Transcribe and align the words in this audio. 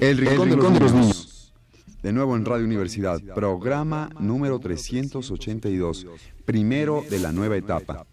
El 0.00 0.16
Rincón, 0.16 0.48
de, 0.48 0.56
los, 0.56 0.94
niños. 0.94 1.52
De 2.02 2.10
nuevo 2.10 2.34
en 2.34 2.46
Radio 2.46 2.64
Universidad, 2.64 3.20
programa 3.34 4.08
número 4.18 4.58
382, 4.58 6.06
primero 6.46 7.04
de 7.10 7.18
la 7.18 7.32
nueva 7.32 7.58
etapa. 7.58 8.06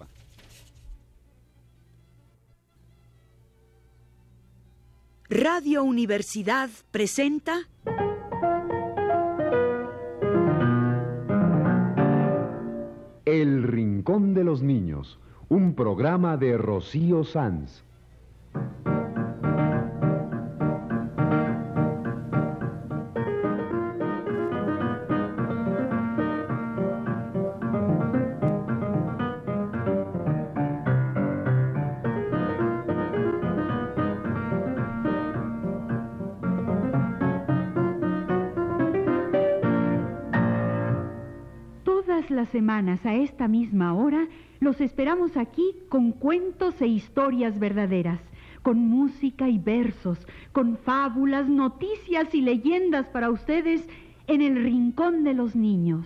Radio 5.29 5.85
Universidad 5.85 6.69
presenta... 6.91 7.69
El 13.23 13.63
Rincón 13.63 14.33
de 14.33 14.43
los 14.43 14.61
Niños, 14.61 15.19
un 15.47 15.73
programa 15.73 16.35
de 16.35 16.57
Rocío 16.57 17.23
Sanz. 17.23 17.83
Semanas 42.87 43.05
a 43.05 43.15
esta 43.15 43.47
misma 43.47 43.93
hora 43.93 44.27
los 44.61 44.79
esperamos 44.79 45.35
aquí 45.35 45.75
con 45.89 46.13
cuentos 46.13 46.81
e 46.81 46.87
historias 46.87 47.59
verdaderas, 47.59 48.21
con 48.63 48.77
música 48.77 49.49
y 49.49 49.57
versos, 49.57 50.19
con 50.53 50.77
fábulas, 50.77 51.49
noticias 51.49 52.33
y 52.33 52.41
leyendas 52.41 53.07
para 53.07 53.29
ustedes 53.29 53.81
en 54.27 54.41
el 54.41 54.63
Rincón 54.63 55.25
de 55.25 55.33
los 55.33 55.55
Niños. 55.55 56.05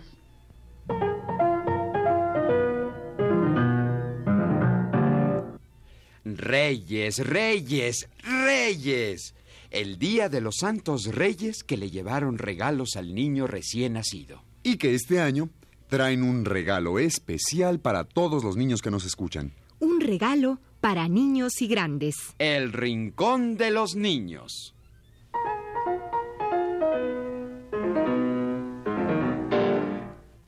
Reyes, 6.25 7.19
reyes, 7.19 8.09
reyes. 8.23 9.35
El 9.69 9.99
día 9.99 10.29
de 10.29 10.41
los 10.41 10.57
santos 10.57 11.05
reyes 11.05 11.63
que 11.63 11.77
le 11.77 11.91
llevaron 11.91 12.39
regalos 12.39 12.95
al 12.95 13.13
niño 13.13 13.45
recién 13.45 13.93
nacido. 13.93 14.41
Y 14.63 14.77
que 14.77 14.93
este 14.93 15.19
año 15.19 15.49
traen 15.91 16.23
un 16.23 16.45
regalo 16.45 16.99
especial 16.99 17.81
para 17.81 18.05
todos 18.05 18.45
los 18.45 18.55
niños 18.55 18.81
que 18.81 18.89
nos 18.89 19.05
escuchan. 19.05 19.51
Un 19.81 19.99
regalo 19.99 20.61
para 20.79 21.09
niños 21.09 21.61
y 21.61 21.67
grandes. 21.67 22.15
El 22.39 22.71
Rincón 22.71 23.57
de 23.57 23.71
los 23.71 23.97
Niños. 23.97 24.73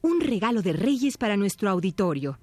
Un 0.02 0.22
regalo 0.22 0.62
de 0.62 0.72
Reyes 0.72 1.18
para 1.18 1.36
nuestro 1.36 1.70
auditorio. 1.70 2.40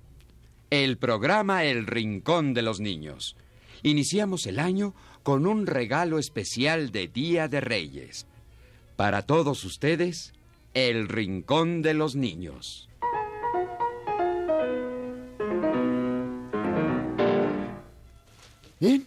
El 0.68 0.98
programa 0.98 1.64
El 1.64 1.86
Rincón 1.86 2.52
de 2.52 2.60
los 2.60 2.80
Niños. 2.80 3.34
Iniciamos 3.82 4.44
el 4.44 4.58
año 4.58 4.94
con 5.22 5.46
un 5.46 5.66
regalo 5.66 6.18
especial 6.18 6.92
de 6.92 7.08
Día 7.08 7.48
de 7.48 7.62
Reyes. 7.62 8.26
Para 8.96 9.22
todos 9.22 9.64
ustedes, 9.64 10.34
El 10.74 11.08
Rincón 11.08 11.80
de 11.80 11.94
los 11.94 12.14
Niños. 12.14 12.89
Bien, 18.80 19.06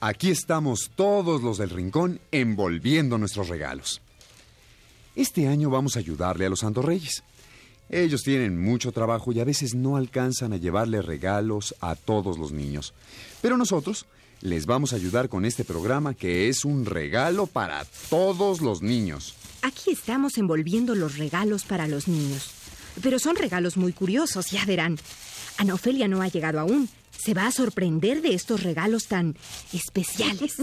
aquí 0.00 0.30
estamos 0.30 0.92
todos 0.94 1.42
los 1.42 1.58
del 1.58 1.70
rincón 1.70 2.20
envolviendo 2.30 3.18
nuestros 3.18 3.48
regalos. 3.48 4.00
Este 5.16 5.48
año 5.48 5.70
vamos 5.70 5.96
a 5.96 5.98
ayudarle 5.98 6.46
a 6.46 6.48
los 6.48 6.60
Santos 6.60 6.84
Reyes. 6.84 7.24
Ellos 7.90 8.22
tienen 8.22 8.62
mucho 8.62 8.92
trabajo 8.92 9.32
y 9.32 9.40
a 9.40 9.44
veces 9.44 9.74
no 9.74 9.96
alcanzan 9.96 10.52
a 10.52 10.56
llevarle 10.56 11.02
regalos 11.02 11.74
a 11.80 11.96
todos 11.96 12.38
los 12.38 12.52
niños. 12.52 12.94
Pero 13.42 13.56
nosotros 13.56 14.06
les 14.40 14.66
vamos 14.66 14.92
a 14.92 14.96
ayudar 14.96 15.28
con 15.28 15.44
este 15.44 15.64
programa 15.64 16.14
que 16.14 16.48
es 16.48 16.64
un 16.64 16.84
regalo 16.84 17.48
para 17.48 17.84
todos 18.10 18.60
los 18.60 18.82
niños. 18.82 19.34
Aquí 19.62 19.90
estamos 19.90 20.38
envolviendo 20.38 20.94
los 20.94 21.18
regalos 21.18 21.64
para 21.64 21.88
los 21.88 22.06
niños. 22.06 22.52
Pero 23.02 23.18
son 23.18 23.34
regalos 23.34 23.76
muy 23.76 23.92
curiosos, 23.92 24.52
ya 24.52 24.64
verán. 24.64 24.96
Ana 25.56 25.74
Ofelia 25.74 26.06
no 26.06 26.22
ha 26.22 26.28
llegado 26.28 26.60
aún, 26.60 26.88
se 27.18 27.34
va 27.34 27.46
a 27.46 27.52
sorprender 27.52 28.22
de 28.22 28.34
estos 28.34 28.62
regalos 28.62 29.06
tan 29.06 29.36
especiales. 29.72 30.56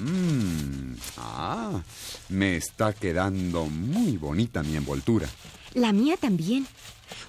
Mm, 0.00 0.94
ah, 1.18 1.82
me 2.30 2.56
está 2.56 2.94
quedando 2.94 3.66
muy 3.66 4.16
bonita 4.16 4.62
mi 4.62 4.76
envoltura. 4.76 5.28
La 5.74 5.92
mía 5.92 6.16
también. 6.16 6.66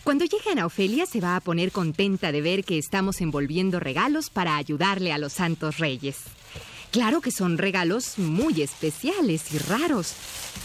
Cuando 0.04 0.26
llegue 0.26 0.52
Ana 0.52 0.66
Ofelia 0.66 1.06
se 1.06 1.20
va 1.20 1.36
a 1.36 1.42
poner 1.42 1.72
contenta 1.72 2.32
de 2.32 2.42
ver 2.42 2.64
que 2.64 2.78
estamos 2.78 3.22
envolviendo 3.22 3.80
regalos 3.80 4.30
para 4.30 4.56
ayudarle 4.56 5.12
a 5.12 5.18
los 5.18 5.34
santos 5.34 5.78
reyes. 5.78 6.18
Claro 6.92 7.22
que 7.22 7.32
son 7.32 7.58
regalos 7.58 8.18
muy 8.18 8.62
especiales 8.62 9.54
y 9.54 9.58
raros. 9.60 10.14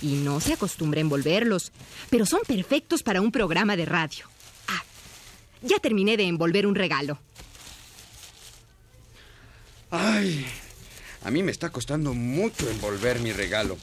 Y 0.01 0.15
no 0.15 0.41
se 0.41 0.55
acostumbra 0.55 0.99
a 0.99 1.03
envolverlos, 1.03 1.73
pero 2.09 2.25
son 2.25 2.41
perfectos 2.47 3.03
para 3.03 3.21
un 3.21 3.31
programa 3.31 3.77
de 3.77 3.85
radio. 3.85 4.34
Ya 5.65 5.79
terminé 5.79 6.17
de 6.17 6.25
envolver 6.25 6.67
un 6.67 6.75
regalo. 6.75 7.19
Ay, 9.91 10.45
a 11.25 11.31
mí 11.31 11.43
me 11.43 11.51
está 11.51 11.71
costando 11.71 12.13
mucho 12.13 12.69
envolver 12.69 13.21
mi 13.21 13.33
regalo. 13.33 13.79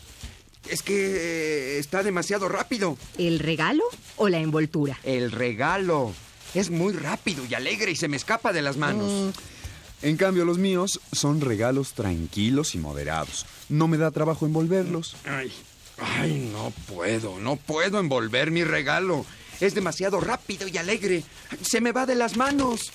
Es 0.69 0.83
que 0.83 1.75
eh, 1.75 1.79
está 1.79 2.03
demasiado 2.03 2.47
rápido. 2.47 2.97
¿El 3.17 3.39
regalo 3.39 3.83
o 4.17 4.29
la 4.29 4.37
envoltura? 4.37 4.99
El 5.03 5.31
regalo. 5.31 6.13
Es 6.53 6.69
muy 6.69 6.93
rápido 6.93 7.43
y 7.49 7.55
alegre 7.55 7.91
y 7.91 7.95
se 7.95 8.07
me 8.07 8.17
escapa 8.17 8.53
de 8.53 8.61
las 8.61 8.77
manos. 8.77 9.09
Mm. 9.11 10.05
En 10.05 10.17
cambio, 10.17 10.45
los 10.45 10.59
míos 10.59 10.99
son 11.11 11.41
regalos 11.41 11.93
tranquilos 11.93 12.75
y 12.75 12.77
moderados. 12.77 13.45
No 13.69 13.87
me 13.87 13.97
da 13.97 14.11
trabajo 14.11 14.45
envolverlos. 14.45 15.15
Ay, 15.25 15.51
ay, 15.97 16.49
no 16.51 16.71
puedo, 16.93 17.39
no 17.39 17.55
puedo 17.55 17.99
envolver 17.99 18.51
mi 18.51 18.63
regalo. 18.63 19.25
Es 19.61 19.75
demasiado 19.75 20.19
rápido 20.19 20.67
y 20.67 20.77
alegre. 20.77 21.23
Se 21.61 21.79
me 21.79 21.91
va 21.91 22.07
de 22.07 22.15
las 22.15 22.35
manos. 22.35 22.91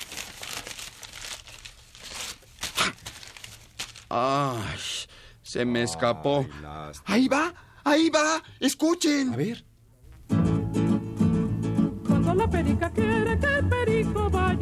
Ay, 4.09 4.79
se 5.43 5.65
me 5.65 5.83
escapó. 5.85 6.45
ahí 7.05 7.29
va, 7.29 7.55
ahí 7.85 8.11
va. 8.11 8.43
Escuchen. 8.59 9.33
A 9.33 9.37
ver. 9.37 9.65
Cuando 12.07 12.35
la 12.35 12.51
perica 12.51 12.93
que 12.93 13.03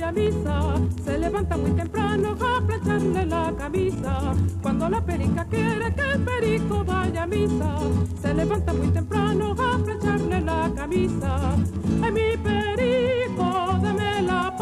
a 0.05 0.13
misa, 0.13 0.75
se 1.05 1.19
levanta 1.19 1.57
muy 1.57 1.71
temprano 1.73 2.37
a 2.41 2.61
plancharle 2.67 3.27
la 3.27 3.53
camisa. 3.57 4.35
Cuando 4.63 4.89
la 4.89 5.01
perica 5.01 5.45
quiere 5.47 5.95
que 5.95 6.13
el 6.13 6.21
perico 6.21 6.85
vaya 6.85 7.23
a 7.23 7.27
misa, 7.27 7.77
se 8.21 8.35
levanta 8.35 8.73
muy 8.73 8.89
temprano 8.89 9.53
a 9.53 9.79
plancharle 9.79 10.41
la 10.41 10.71
camisa. 10.75 11.57
Ay, 12.03 12.13
mi 12.13 12.37
perico, 12.37 13.79
dame 13.83 14.23
la 14.23 14.54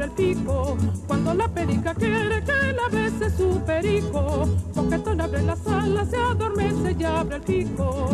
abre 0.00 0.04
el 0.04 0.10
pico. 0.12 0.76
Cuando 1.06 1.34
la 1.34 1.48
perica 1.48 1.94
quiere 1.94 2.42
que 2.42 2.72
la 2.72 2.88
bese 2.90 3.30
su 3.36 3.60
perico, 3.64 4.48
coquetón 4.74 5.20
abre 5.20 5.42
las 5.42 5.66
alas, 5.66 6.08
se 6.08 6.16
adormece 6.16 6.96
y 6.98 7.04
abre 7.04 7.36
el 7.36 7.42
pico. 7.42 8.10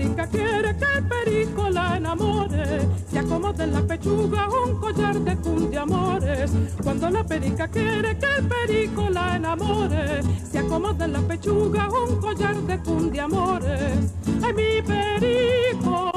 Perica 0.00 0.26
quiere 0.28 0.76
que 0.76 0.84
el 0.96 1.04
perico 1.04 1.68
la 1.68 1.96
enamore, 1.98 2.88
se 3.10 3.18
acomoda 3.18 3.64
en 3.64 3.72
la 3.74 3.82
pechuga 3.82 4.48
un 4.48 4.80
collar 4.80 5.20
de 5.20 5.78
amores. 5.78 6.52
Cuando 6.82 7.10
la 7.10 7.22
perica 7.24 7.68
quiere 7.68 8.16
que 8.16 8.26
el 8.38 8.48
perico 8.48 9.10
la 9.10 9.36
enamore, 9.36 10.22
se 10.50 10.58
acomoda 10.58 11.04
en 11.04 11.12
la 11.12 11.20
pechuga 11.20 11.88
un 11.90 12.16
collar 12.16 12.56
de 12.56 13.20
amores. 13.20 14.14
Ay, 14.42 14.54
mi 14.54 14.82
perico, 14.82 16.09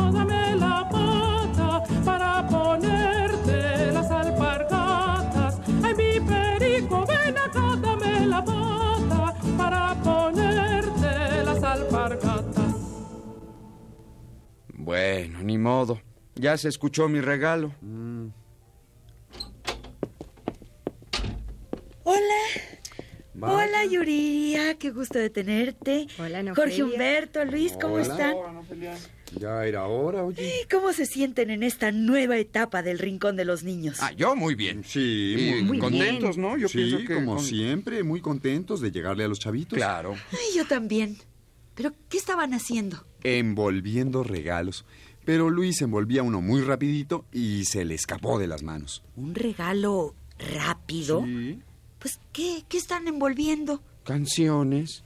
Bueno, 14.98 15.42
ni 15.42 15.58
modo. 15.58 16.00
Ya 16.36 16.56
se 16.56 16.70
escuchó 16.70 17.10
mi 17.10 17.20
regalo. 17.20 17.74
Hola. 22.04 22.22
Hola, 23.42 23.86
Yuria. 23.90 24.76
Qué 24.78 24.92
gusto 24.92 25.18
de 25.18 25.32
tenerte. 25.32 26.06
Hola, 26.20 26.44
Nofelia. 26.44 26.54
Jorge 26.56 26.84
Humberto, 26.84 27.44
Luis, 27.46 27.74
¿cómo 27.82 27.98
están? 27.98 28.36
Ya 29.40 29.66
era 29.66 29.86
hora, 29.88 30.26
oye. 30.26 30.62
¿Y 30.62 30.68
¿Cómo 30.70 30.94
se 30.94 31.08
sienten 31.08 31.50
en 31.50 31.64
esta 31.64 31.92
nueva 31.92 32.38
etapa 32.38 32.84
del 32.84 33.00
Rincón 33.00 33.36
de 33.36 33.46
los 33.46 33.64
Niños? 33.64 33.98
Ah, 34.00 34.12
yo 34.12 34.36
muy 34.36 34.54
bien. 34.54 34.84
Sí, 34.84 35.34
muy, 35.54 35.64
Muy 35.64 35.80
contentos, 35.80 36.38
¿no? 36.38 36.56
Yo 36.56 36.68
sí, 36.68 36.78
pienso 36.78 36.98
que 37.00 37.16
como 37.16 37.38
con- 37.38 37.44
siempre, 37.44 38.04
muy 38.04 38.22
contentos 38.22 38.80
de 38.80 38.92
llegarle 38.92 39.24
a 39.24 39.28
los 39.28 39.40
chavitos. 39.40 39.76
Claro. 39.76 40.14
Ay, 40.32 40.56
yo 40.56 40.68
también. 40.68 41.18
¿Pero 41.74 41.92
qué 42.10 42.18
estaban 42.20 42.54
haciendo? 42.54 43.04
Envolviendo 43.24 44.24
regalos. 44.24 44.86
Pero 45.26 45.50
Luis 45.50 45.82
envolvía 45.82 46.24
uno 46.24 46.42
muy 46.42 46.62
rapidito 46.62 47.26
y 47.32 47.66
se 47.66 47.86
le 47.86 47.96
escapó 47.96 48.40
de 48.40 48.48
las 48.48 48.64
manos. 48.64 49.04
¿Un 49.16 49.34
regalo 49.36 50.16
rápido? 50.54 51.24
Sí. 51.24 51.62
Pues, 52.00 52.20
¿qué? 52.34 52.64
¿Qué 52.68 52.78
están 52.78 53.08
envolviendo? 53.08 53.82
Canciones. 54.04 55.04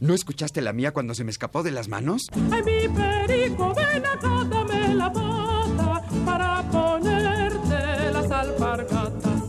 ¿No 0.00 0.14
escuchaste 0.14 0.62
la 0.62 0.72
mía 0.72 0.92
cuando 0.92 1.14
se 1.14 1.24
me 1.24 1.30
escapó 1.30 1.62
de 1.62 1.70
las 1.70 1.88
manos? 1.88 2.26
Ay, 2.50 2.62
mi 2.62 2.88
perico, 2.88 3.74
ven 3.74 4.06
acá, 4.06 4.44
dame 4.50 4.94
la 4.94 5.12
pata 5.12 6.02
para 6.24 6.70
ponerte 6.70 8.12
las 8.12 8.30
alpargatas. 8.30 9.42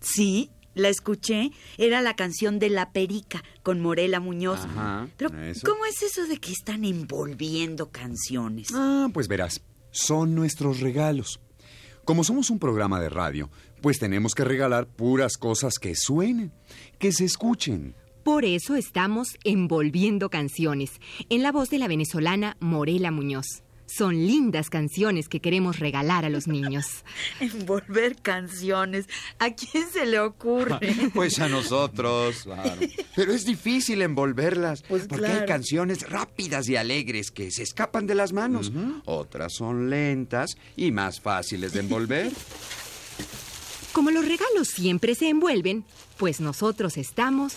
Sí, 0.00 0.50
la 0.78 0.88
escuché. 0.88 1.50
Era 1.76 2.00
la 2.00 2.14
canción 2.14 2.58
de 2.58 2.70
La 2.70 2.92
Perica 2.92 3.42
con 3.62 3.80
Morela 3.80 4.20
Muñoz. 4.20 4.60
Ajá, 4.60 5.08
Pero, 5.16 5.36
eso. 5.42 5.66
¿cómo 5.66 5.84
es 5.84 6.02
eso 6.02 6.26
de 6.26 6.38
que 6.38 6.52
están 6.52 6.84
envolviendo 6.84 7.90
canciones? 7.90 8.68
Ah, 8.74 9.08
pues 9.12 9.28
verás, 9.28 9.62
son 9.90 10.34
nuestros 10.34 10.80
regalos. 10.80 11.40
Como 12.04 12.24
somos 12.24 12.48
un 12.50 12.58
programa 12.58 13.00
de 13.00 13.10
radio, 13.10 13.50
pues 13.82 13.98
tenemos 13.98 14.34
que 14.34 14.44
regalar 14.44 14.86
puras 14.86 15.36
cosas 15.36 15.78
que 15.78 15.94
suenen, 15.94 16.52
que 16.98 17.12
se 17.12 17.24
escuchen. 17.24 17.94
Por 18.24 18.44
eso 18.44 18.74
estamos 18.76 19.36
envolviendo 19.44 20.28
canciones, 20.30 20.90
en 21.28 21.42
la 21.42 21.52
voz 21.52 21.70
de 21.70 21.78
la 21.78 21.88
venezolana 21.88 22.56
Morela 22.60 23.10
Muñoz. 23.10 23.62
Son 23.88 24.14
lindas 24.14 24.68
canciones 24.68 25.30
que 25.30 25.40
queremos 25.40 25.78
regalar 25.78 26.26
a 26.26 26.28
los 26.28 26.46
niños. 26.46 27.04
Envolver 27.40 28.16
canciones. 28.16 29.06
¿A 29.38 29.54
quién 29.54 29.88
se 29.90 30.06
le 30.06 30.20
ocurre? 30.20 30.78
Pues 31.14 31.38
a 31.40 31.48
nosotros. 31.48 32.46
Pero 33.16 33.32
es 33.32 33.44
difícil 33.46 34.02
envolverlas. 34.02 34.82
Pues 34.82 35.06
porque 35.08 35.26
hay 35.26 35.32
claro. 35.32 35.46
canciones 35.46 36.08
rápidas 36.08 36.68
y 36.68 36.76
alegres 36.76 37.30
que 37.30 37.50
se 37.50 37.62
escapan 37.62 38.06
de 38.06 38.14
las 38.14 38.32
manos. 38.32 38.70
Otras 39.06 39.54
son 39.54 39.88
lentas 39.88 40.56
y 40.76 40.92
más 40.92 41.20
fáciles 41.20 41.72
de 41.72 41.80
envolver. 41.80 42.30
Como 43.92 44.10
los 44.10 44.24
regalos 44.24 44.68
siempre 44.68 45.14
se 45.14 45.28
envuelven, 45.30 45.84
pues 46.18 46.40
nosotros 46.40 46.98
estamos 46.98 47.54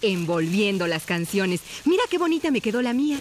envolviendo 0.00 0.86
las 0.86 1.04
canciones. 1.04 1.60
Mira 1.84 2.04
qué 2.08 2.18
bonita 2.18 2.50
me 2.50 2.60
quedó 2.60 2.82
la 2.82 2.92
mía. 2.92 3.20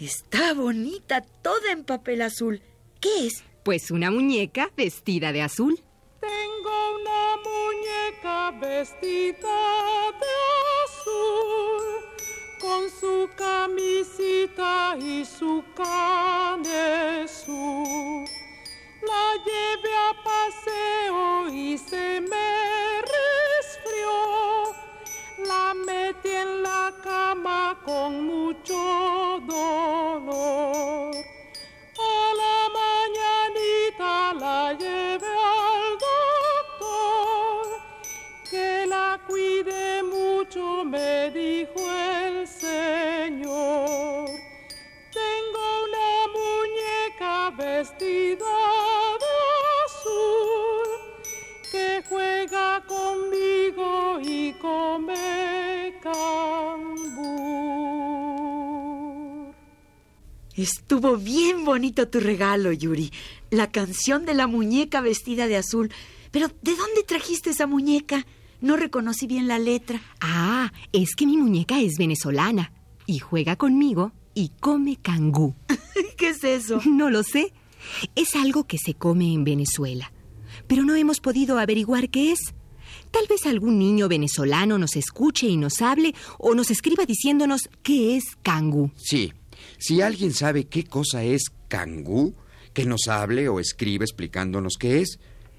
Está 0.00 0.54
bonita, 0.54 1.20
toda 1.42 1.72
en 1.72 1.84
papel 1.84 2.22
azul. 2.22 2.62
¿Qué 3.02 3.26
es? 3.26 3.44
Pues 3.62 3.90
una 3.90 4.10
muñeca 4.10 4.70
vestida 4.74 5.30
de 5.30 5.42
azul. 5.42 5.78
Tengo 6.20 6.96
una 6.96 7.36
muñeca 7.44 8.50
vestida 8.58 9.58
de 10.22 10.34
azul, 10.86 11.84
con 12.62 12.88
su 12.88 13.28
camisita 13.36 14.96
y 14.98 15.22
su 15.26 15.62
canesú. 15.76 16.64
La 19.02 19.34
llevé 19.44 19.94
a 20.08 20.14
paseo 20.24 21.50
y 21.54 21.76
se 21.76 22.22
me. 22.22 22.70
Metí 25.74 26.30
en 26.30 26.64
la 26.64 26.92
cama 27.00 27.78
con 27.84 28.24
mucho 28.24 28.74
dolor. 29.46 31.14
A 31.96 32.34
la 32.40 32.58
mañanita 32.80 34.34
la 34.34 34.72
llevé 34.72 35.28
al 35.28 35.98
doctor, 36.08 37.66
que 38.50 38.84
la 38.88 39.20
cuide 39.28 40.02
mucho, 40.02 40.84
me 40.84 41.30
dijo 41.30 41.80
el 41.88 42.48
señor. 42.48 44.28
Tengo 45.12 45.64
una 45.86 46.10
muñeca 46.34 47.50
vestida 47.56 48.59
Estuvo 60.60 61.16
bien 61.16 61.64
bonito 61.64 62.08
tu 62.08 62.20
regalo, 62.20 62.70
Yuri. 62.72 63.10
La 63.50 63.70
canción 63.70 64.26
de 64.26 64.34
la 64.34 64.46
muñeca 64.46 65.00
vestida 65.00 65.46
de 65.46 65.56
azul. 65.56 65.90
Pero, 66.30 66.48
¿de 66.60 66.76
dónde 66.76 67.02
trajiste 67.02 67.50
esa 67.50 67.66
muñeca? 67.66 68.26
No 68.60 68.76
reconocí 68.76 69.26
bien 69.26 69.48
la 69.48 69.58
letra. 69.58 70.02
Ah, 70.20 70.70
es 70.92 71.14
que 71.16 71.24
mi 71.24 71.38
muñeca 71.38 71.80
es 71.80 71.96
venezolana 71.96 72.72
y 73.06 73.20
juega 73.20 73.56
conmigo 73.56 74.12
y 74.34 74.50
come 74.60 74.96
cangú. 74.96 75.54
¿Qué 76.18 76.28
es 76.28 76.44
eso? 76.44 76.80
No 76.86 77.08
lo 77.08 77.22
sé. 77.22 77.54
Es 78.14 78.36
algo 78.36 78.66
que 78.66 78.76
se 78.76 78.92
come 78.92 79.32
en 79.32 79.44
Venezuela. 79.44 80.12
Pero 80.66 80.84
no 80.84 80.94
hemos 80.94 81.20
podido 81.20 81.58
averiguar 81.58 82.10
qué 82.10 82.32
es. 82.32 82.52
Tal 83.10 83.24
vez 83.30 83.46
algún 83.46 83.78
niño 83.78 84.08
venezolano 84.08 84.76
nos 84.76 84.94
escuche 84.96 85.46
y 85.46 85.56
nos 85.56 85.80
hable 85.80 86.14
o 86.38 86.54
nos 86.54 86.70
escriba 86.70 87.06
diciéndonos 87.06 87.70
qué 87.82 88.18
es 88.18 88.24
cangú. 88.42 88.90
Sí. 88.96 89.32
Si 89.78 90.00
alguien 90.00 90.32
sabe 90.32 90.64
qué 90.64 90.84
cosa 90.84 91.22
es 91.22 91.50
cangú, 91.68 92.34
que 92.72 92.84
nos 92.84 93.08
hable 93.08 93.48
o 93.48 93.60
escriba 93.60 94.04
explicándonos 94.04 94.76
qué 94.78 95.00
es. 95.00 95.18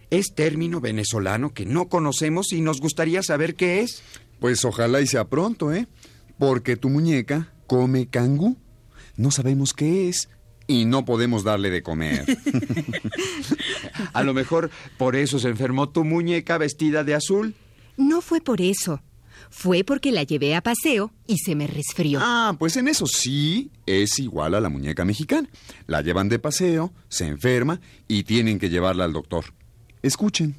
Es 0.10 0.34
término 0.36 0.82
venezolano 0.82 1.54
que 1.54 1.66
no 1.66 1.88
conocemos 1.88 2.52
y 2.52 2.62
nos 2.62 2.82
gustaría 2.82 3.24
saber 3.24 3.56
qué 3.56 3.82
es. 3.82 4.04
Pues 4.40 4.66
ojalá 4.66 5.02
y 5.02 5.08
sea 5.08 5.26
pronto, 5.26 5.74
¿eh? 5.74 5.88
Porque 6.38 6.76
tu 6.76 6.90
muñeca 6.90 7.54
come 7.68 8.08
cangú. 8.08 8.58
No 9.16 9.32
sabemos 9.32 9.74
qué 9.74 10.10
es 10.10 10.30
y 10.68 10.86
no 10.86 11.06
podemos 11.06 11.44
darle 11.44 11.70
de 11.70 11.84
comer. 11.84 12.26
A 14.14 14.24
lo 14.24 14.34
mejor 14.34 14.72
por 14.98 15.16
eso 15.16 15.40
se 15.40 15.50
enfermó 15.50 15.90
tu 15.90 16.04
muñeca 16.04 16.58
vestida 16.58 17.04
de 17.04 17.14
azul. 17.14 17.56
No 17.98 18.22
fue 18.22 18.42
por 18.42 18.62
eso. 18.62 19.02
Fue 19.52 19.84
porque 19.84 20.12
la 20.12 20.24
llevé 20.24 20.56
a 20.56 20.62
paseo 20.62 21.12
y 21.28 21.38
se 21.38 21.56
me 21.56 21.68
resfrió. 21.68 22.20
ah, 22.22 22.56
pues 22.58 22.78
en 22.78 22.88
eso 22.88 23.06
sí 23.06 23.70
es 23.86 24.18
igual 24.18 24.56
a 24.56 24.62
la 24.62 24.70
muñeca 24.70 25.04
mexicana. 25.06 25.50
La 25.88 26.02
llevan 26.02 26.30
de 26.30 26.40
paseo, 26.40 26.94
se 27.10 27.28
enferma 27.28 27.82
y 28.08 28.24
tienen 28.24 28.58
que 28.58 28.70
llevarla 28.70 29.04
al 29.04 29.14
doctor. 29.14 29.46
Escuchen. 30.02 30.56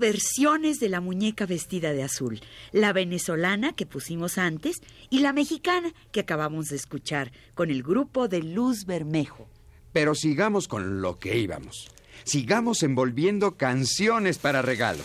Versiones 0.00 0.80
de 0.80 0.88
la 0.88 1.00
muñeca 1.00 1.46
vestida 1.46 1.92
de 1.92 2.02
azul, 2.02 2.40
la 2.72 2.92
venezolana 2.92 3.72
que 3.72 3.86
pusimos 3.86 4.38
antes 4.38 4.78
y 5.10 5.20
la 5.20 5.32
mexicana 5.32 5.92
que 6.10 6.18
acabamos 6.18 6.66
de 6.66 6.76
escuchar 6.76 7.30
con 7.54 7.70
el 7.70 7.84
grupo 7.84 8.26
de 8.26 8.42
Luz 8.42 8.86
Bermejo. 8.86 9.48
Pero 9.92 10.16
sigamos 10.16 10.66
con 10.66 11.00
lo 11.00 11.20
que 11.20 11.38
íbamos. 11.38 11.88
Sigamos 12.24 12.82
envolviendo 12.82 13.56
canciones 13.56 14.38
para 14.38 14.62
regalo. 14.62 15.04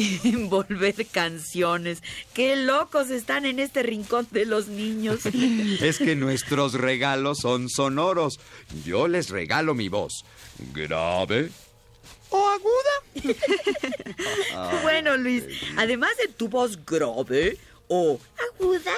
Envolver 0.24 1.06
canciones. 1.06 2.02
Qué 2.34 2.56
locos 2.56 3.10
están 3.10 3.44
en 3.44 3.58
este 3.58 3.82
rincón 3.82 4.26
de 4.30 4.46
los 4.46 4.68
niños. 4.68 5.20
Es 5.80 5.98
que 5.98 6.16
nuestros 6.16 6.74
regalos 6.74 7.38
son 7.38 7.68
sonoros. 7.68 8.38
Yo 8.84 9.08
les 9.08 9.30
regalo 9.30 9.74
mi 9.74 9.88
voz. 9.88 10.24
Grave 10.72 11.50
o 12.30 12.48
aguda. 12.48 13.32
bueno, 14.82 15.16
Luis, 15.16 15.44
además 15.76 16.10
de 16.16 16.32
tu 16.32 16.48
voz 16.48 16.84
grave 16.84 17.58
o 17.88 18.18
aguda, 18.54 18.94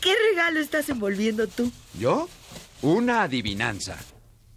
¿qué 0.00 0.14
regalo 0.30 0.60
estás 0.60 0.88
envolviendo 0.88 1.46
tú? 1.48 1.70
¿Yo? 1.98 2.28
Una 2.82 3.22
adivinanza. 3.22 3.98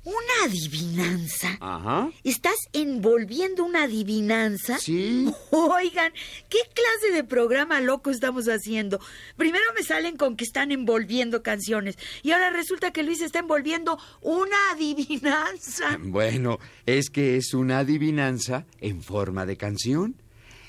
¿Una 0.04 0.46
adivinanza? 0.46 1.58
Ajá. 1.60 2.10
¿Estás 2.24 2.56
envolviendo 2.74 3.64
una 3.64 3.84
adivinanza? 3.84 4.80
Sí. 4.80 5.32
Oigan, 5.52 6.12
¿qué 6.50 6.58
clase 6.74 7.14
de 7.14 7.24
programa 7.24 7.82
loco 7.82 8.10
estamos 8.10 8.46
haciendo? 8.46 9.00
Primero 9.38 9.64
me 9.78 9.84
salen 9.84 10.18
con 10.18 10.38
que 10.38 10.44
están 10.44 10.72
envolviendo 10.72 11.44
canciones 11.44 12.00
y 12.24 12.32
ahora 12.32 12.50
resulta 12.50 12.92
que 12.92 13.04
Luis 13.04 13.22
está 13.22 13.40
envolviendo 13.40 14.00
una 14.22 14.58
adivinanza. 14.72 15.98
Bueno, 16.00 16.58
es 16.88 17.12
que 17.12 17.38
es 17.38 17.54
una 17.54 17.80
adivinanza 17.80 18.66
en 18.80 19.04
forma 19.04 19.46
de 19.46 19.58
canción. 19.58 20.16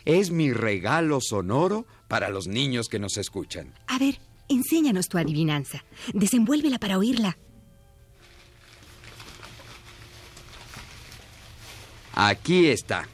Es 0.04 0.30
mi 0.30 0.52
regalo 0.52 1.20
sonoro 1.22 1.86
para 2.06 2.28
los 2.28 2.48
niños 2.48 2.88
que 2.88 2.98
nos 2.98 3.16
escuchan. 3.16 3.72
A 3.86 3.98
ver, 3.98 4.18
enséñanos 4.48 5.08
tu 5.08 5.16
adivinanza. 5.16 5.84
Desenvuélvela 6.12 6.78
para 6.78 6.98
oírla. 6.98 7.38
Aquí 12.14 12.66
está. 12.68 13.08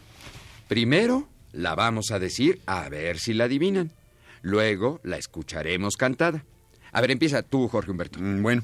Primero 0.68 1.28
la 1.52 1.74
vamos 1.74 2.10
a 2.10 2.18
decir 2.18 2.60
a 2.66 2.88
ver 2.88 3.18
si 3.18 3.34
la 3.34 3.44
adivinan. 3.44 3.92
Luego 4.42 5.00
la 5.02 5.16
escucharemos 5.16 5.96
cantada. 5.96 6.44
A 6.92 7.00
ver, 7.00 7.10
empieza 7.10 7.42
tú, 7.42 7.68
Jorge 7.68 7.90
Humberto. 7.90 8.18
Mm, 8.20 8.42
Bueno, 8.42 8.62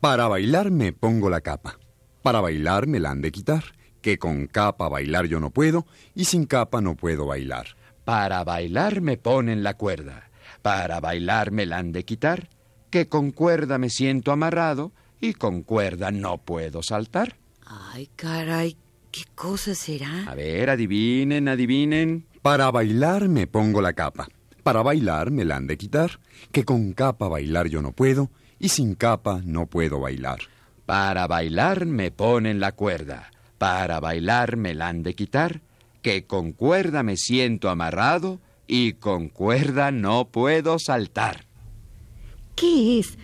para 0.00 0.28
bailar 0.28 0.70
me 0.70 0.92
pongo 0.92 1.30
la 1.30 1.40
capa. 1.40 1.78
Para 2.22 2.40
bailar 2.40 2.86
me 2.86 3.00
la 3.00 3.10
han 3.10 3.20
de 3.22 3.32
quitar. 3.32 3.64
Que 4.00 4.18
con 4.18 4.48
capa 4.48 4.88
bailar 4.88 5.26
yo 5.26 5.38
no 5.38 5.50
puedo 5.50 5.86
y 6.14 6.24
sin 6.24 6.46
capa 6.46 6.80
no 6.80 6.96
puedo 6.96 7.26
bailar. 7.26 7.76
Para 8.04 8.42
bailar 8.42 9.00
me 9.00 9.16
ponen 9.16 9.62
la 9.62 9.74
cuerda. 9.74 10.28
Para 10.60 10.98
bailar 11.00 11.52
me 11.52 11.66
la 11.66 11.78
han 11.78 11.92
de 11.92 12.04
quitar. 12.04 12.48
Que 12.90 13.08
con 13.08 13.30
cuerda 13.30 13.78
me 13.78 13.90
siento 13.90 14.32
amarrado 14.32 14.92
y 15.20 15.34
con 15.34 15.62
cuerda 15.62 16.10
no 16.10 16.38
puedo 16.38 16.82
saltar. 16.82 17.36
Ay, 17.64 18.10
caray, 18.16 18.76
¿qué 19.12 19.24
cosa 19.34 19.74
será? 19.74 20.24
A 20.28 20.34
ver, 20.34 20.70
adivinen, 20.70 21.46
adivinen. 21.46 22.26
Para 22.40 22.70
bailar 22.72 23.28
me 23.28 23.46
pongo 23.46 23.80
la 23.80 23.92
capa. 23.92 24.26
Para 24.64 24.82
bailar 24.82 25.30
me 25.30 25.44
la 25.44 25.56
han 25.56 25.68
de 25.68 25.76
quitar. 25.76 26.18
Que 26.50 26.64
con 26.64 26.92
capa 26.92 27.28
bailar 27.28 27.68
yo 27.68 27.82
no 27.82 27.92
puedo 27.92 28.30
y 28.58 28.70
sin 28.70 28.94
capa 28.96 29.40
no 29.44 29.66
puedo 29.66 30.00
bailar. 30.00 30.40
Para 30.86 31.26
bailar 31.26 31.86
me 31.86 32.10
ponen 32.10 32.58
la 32.58 32.72
cuerda. 32.72 33.30
Para 33.58 34.00
bailar 34.00 34.56
me 34.56 34.74
la 34.74 34.88
han 34.88 35.02
de 35.02 35.14
quitar. 35.14 35.60
Que 36.00 36.26
con 36.26 36.52
cuerda 36.52 37.04
me 37.04 37.16
siento 37.16 37.70
amarrado 37.70 38.40
y 38.66 38.94
con 38.94 39.28
cuerda 39.28 39.92
no 39.92 40.28
puedo 40.28 40.78
saltar. 40.78 41.44
¿Qué 42.56 42.98
es? 42.98 43.18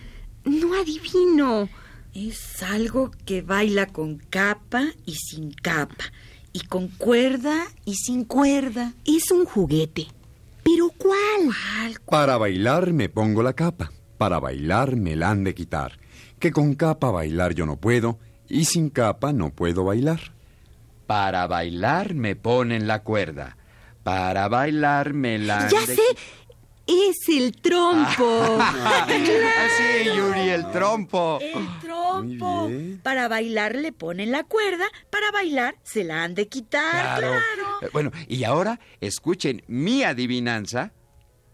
No 0.45 0.73
adivino. 0.79 1.67
Es 2.13 2.63
algo 2.63 3.11
que 3.25 3.41
baila 3.41 3.85
con 3.87 4.17
capa 4.17 4.83
y 5.05 5.15
sin 5.15 5.51
capa, 5.51 6.05
y 6.53 6.61
con 6.61 6.87
cuerda 6.87 7.67
y 7.85 7.95
sin 7.95 8.25
cuerda. 8.25 8.93
Es 9.05 9.31
un 9.31 9.45
juguete. 9.45 10.07
¿Pero 10.63 10.89
cuál? 10.97 11.53
¿Cuál? 12.05 12.21
Para 12.21 12.37
bailar 12.37 12.93
me 12.93 13.09
pongo 13.09 13.43
la 13.43 13.53
capa. 13.53 13.91
Para 14.17 14.39
bailar 14.39 14.95
me 14.95 15.15
la 15.15 15.29
han 15.29 15.43
de 15.43 15.53
quitar. 15.53 15.99
Que 16.39 16.51
con 16.51 16.75
capa 16.75 17.11
bailar 17.11 17.53
yo 17.53 17.65
no 17.65 17.77
puedo 17.77 18.19
y 18.47 18.65
sin 18.65 18.89
capa 18.89 19.31
no 19.31 19.51
puedo 19.51 19.83
bailar. 19.83 20.33
Para 21.05 21.47
bailar 21.47 22.13
me 22.15 22.35
ponen 22.35 22.87
la 22.87 23.03
cuerda. 23.03 23.57
Para 24.03 24.47
bailar 24.47 25.13
me 25.13 25.37
la 25.37 25.61
han 25.61 25.69
Ya 25.69 25.85
de 25.85 25.95
sé. 25.95 26.01
Es 26.87 27.29
el 27.29 27.51
trompo. 27.53 28.57
Así, 28.59 30.05
Yuri, 30.05 30.49
el 30.49 30.71
trompo. 30.71 31.39
El 31.41 31.51
trompo. 31.79 31.88
Para 33.03 33.27
bailar 33.27 33.75
le 33.75 33.91
ponen 33.91 34.31
la 34.31 34.43
cuerda, 34.43 34.85
para 35.09 35.31
bailar 35.31 35.75
se 35.83 36.03
la 36.03 36.23
han 36.23 36.35
de 36.35 36.47
quitar, 36.47 37.19
claro. 37.19 37.33
Eh, 37.81 37.89
Bueno, 37.93 38.11
y 38.27 38.43
ahora 38.43 38.79
escuchen 39.01 39.63
mi 39.67 40.03
adivinanza 40.03 40.91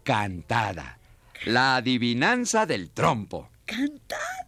cantada. 0.02 0.98
La 1.44 1.76
adivinanza 1.76 2.66
del 2.66 2.90
trompo. 2.90 3.50
Cantada. 3.66 4.45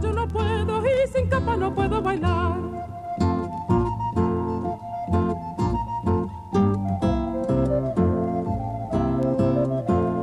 Yo 0.00 0.12
no 0.12 0.28
puedo 0.28 0.82
y 0.86 1.08
sin 1.08 1.28
capa 1.28 1.56
no 1.56 1.74
puedo 1.74 2.00
bailar. 2.00 2.60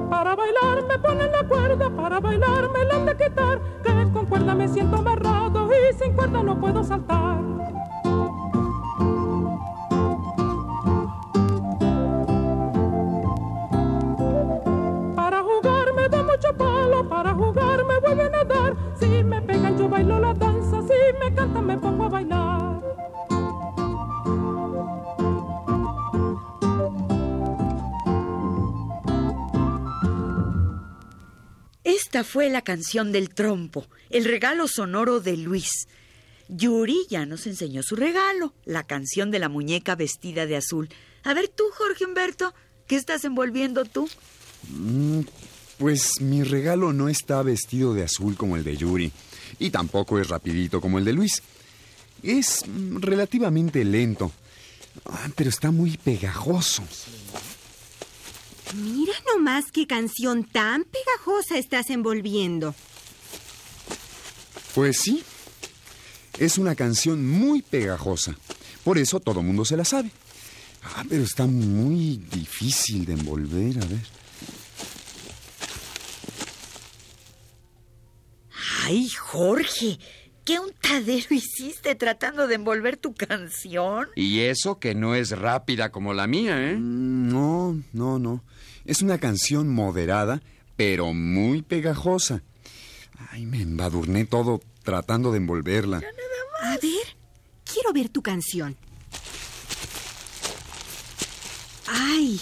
Para 0.10 0.36
bailar 0.36 0.84
me 0.88 1.00
ponen 1.00 1.32
la 1.32 1.44
cuerda, 1.48 1.90
para 1.90 2.20
bailar 2.20 2.70
me 2.72 2.86
la 2.86 2.96
han 2.96 3.06
de 3.06 3.18
quitar. 3.18 3.60
Que 3.84 4.12
con 4.12 4.26
cuerda 4.28 4.56
me 4.56 4.68
siento 4.68 4.98
amarrado 4.98 5.70
y 5.74 5.94
sin 5.94 6.14
cuerda 6.14 6.44
no 6.44 6.60
puedo 6.60 6.84
saltar. 6.84 7.55
Esta 32.16 32.24
fue 32.24 32.50
la 32.50 32.62
canción 32.62 33.12
del 33.12 33.28
trompo, 33.28 33.86
el 34.10 34.24
regalo 34.24 34.70
sonoro 34.70 35.20
de 35.20 35.36
Luis. 35.36 35.70
Yuri 36.48 36.96
ya 37.10 37.26
nos 37.26 37.46
enseñó 37.46 37.84
su 37.84 37.98
regalo, 37.98 38.54
la 38.64 38.84
canción 38.84 39.32
de 39.32 39.40
la 39.40 39.50
muñeca 39.50 39.96
vestida 39.96 40.46
de 40.46 40.56
azul. 40.56 40.88
A 41.26 41.34
ver 41.34 41.50
tú, 41.50 41.66
Jorge 41.74 42.06
Humberto, 42.06 42.54
¿qué 42.88 42.96
estás 42.96 43.26
envolviendo 43.26 43.84
tú? 43.84 44.08
Mm, 44.70 45.24
Pues 45.78 46.22
mi 46.22 46.42
regalo 46.46 46.94
no 46.94 47.10
está 47.10 47.42
vestido 47.44 47.94
de 47.94 48.04
azul 48.04 48.38
como 48.38 48.56
el 48.56 48.64
de 48.64 48.78
Yuri 48.78 49.12
y 49.60 49.70
tampoco 49.72 50.18
es 50.18 50.30
rapidito 50.30 50.80
como 50.80 51.00
el 51.00 51.04
de 51.04 51.12
Luis. 51.12 51.44
Es 52.24 52.64
mm, 52.66 53.00
relativamente 53.02 53.84
lento, 53.84 54.32
Ah, 55.06 55.28
pero 55.36 55.50
está 55.50 55.70
muy 55.72 55.98
pegajoso. 55.98 56.82
Mira 58.74 59.14
nomás 59.34 59.66
qué 59.72 59.86
canción 59.88 60.44
tan 60.44 60.84
pegajosa 60.86 61.58
estás 61.58 61.90
envolviendo. 61.90 62.74
Pues 64.74 64.98
sí, 65.00 65.24
es 66.38 66.58
una 66.58 66.76
canción 66.76 67.26
muy 67.26 67.62
pegajosa. 67.62 68.36
Por 68.84 68.98
eso 68.98 69.20
todo 69.20 69.42
mundo 69.42 69.64
se 69.66 69.78
la 69.78 69.86
sabe. 69.86 70.12
Ah, 70.84 71.04
pero 71.08 71.24
está 71.24 71.46
muy 71.48 72.18
difícil 72.32 73.06
de 73.06 73.14
envolver, 73.14 73.78
a 73.82 73.86
ver. 73.88 74.02
Ay, 78.84 79.10
Jorge, 79.10 79.98
¿qué 80.44 80.60
untadero 80.60 81.28
hiciste 81.34 81.96
tratando 81.96 82.48
de 82.48 82.56
envolver 82.56 82.98
tu 82.98 83.14
canción? 83.16 84.08
Y 84.16 84.42
eso 84.42 84.80
que 84.80 84.94
no 84.94 85.16
es 85.16 85.32
rápida 85.32 85.92
como 85.92 86.14
la 86.14 86.28
mía, 86.28 86.72
¿eh? 86.72 86.76
Mm, 86.76 87.30
No, 87.32 87.82
no, 87.94 88.20
no. 88.20 88.44
Es 88.86 89.02
una 89.02 89.18
canción 89.18 89.68
moderada, 89.68 90.42
pero 90.76 91.14
muy 91.14 91.62
pegajosa. 91.64 92.44
Ay, 93.32 93.46
me 93.46 93.62
embadurné 93.62 94.26
todo 94.26 94.62
tratando 94.84 95.32
de 95.32 95.38
envolverla. 95.38 96.02
A 96.62 96.72
ver, 96.78 97.18
quiero 97.64 97.94
ver 97.94 98.10
tu 98.10 98.22
canción. 98.22 98.76
¡Ay! 101.88 102.40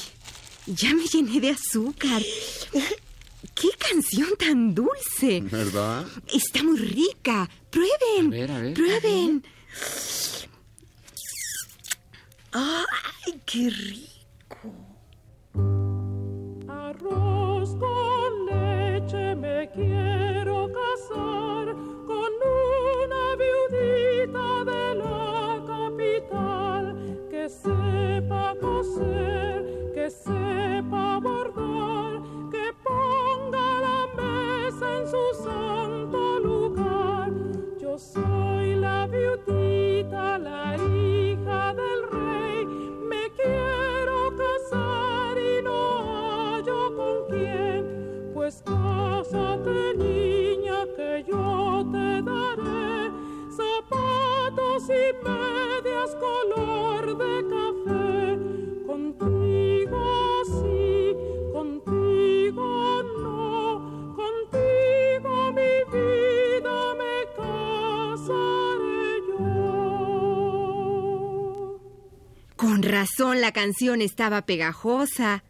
Ya 0.65 0.93
me 0.93 1.05
llené 1.05 1.39
de 1.39 1.50
azúcar. 1.51 2.21
¡Qué 3.55 3.69
canción 3.77 4.29
tan 4.38 4.73
dulce! 4.73 5.41
¿Verdad? 5.41 6.05
Está 6.33 6.63
muy 6.63 6.77
rica. 6.77 7.50
Prueben. 7.69 8.27
A 8.27 8.29
ver, 8.29 8.51
a 8.51 8.59
ver. 8.59 8.73
Prueben. 8.73 9.43
¡Ay, 12.51 13.41
qué 13.45 13.69
rico! 13.69 14.12
Arroz 16.93 17.75
con 17.79 18.45
leche 18.45 19.35
me 19.35 19.69
quiero 19.73 20.69
casar 20.71 21.62
razón 73.33 73.41
la 73.41 73.51
canción 73.51 74.01
estaba 74.01 74.45
pegajosa. 74.45 75.43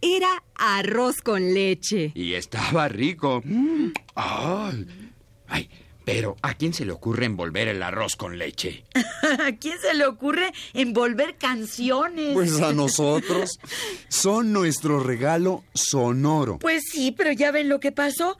Era 0.00 0.44
arroz 0.54 1.20
con 1.22 1.54
leche. 1.54 2.12
Y 2.14 2.34
estaba 2.34 2.88
rico. 2.88 3.42
Mm. 3.44 3.92
Ay, 4.14 5.70
pero 6.04 6.36
¿a 6.42 6.54
quién 6.54 6.74
se 6.74 6.84
le 6.84 6.92
ocurre 6.92 7.24
envolver 7.24 7.68
el 7.68 7.82
arroz 7.82 8.16
con 8.16 8.38
leche? 8.38 8.84
¿A 9.40 9.52
quién 9.52 9.78
se 9.80 9.94
le 9.94 10.06
ocurre 10.06 10.52
envolver 10.74 11.36
canciones? 11.38 12.34
Pues 12.34 12.60
a 12.60 12.72
nosotros. 12.72 13.58
Son 14.08 14.52
nuestro 14.52 15.00
regalo 15.00 15.64
sonoro. 15.74 16.58
Pues 16.58 16.82
sí, 16.92 17.12
pero 17.16 17.32
ya 17.32 17.50
ven 17.50 17.68
lo 17.68 17.80
que 17.80 17.92
pasó. 17.92 18.36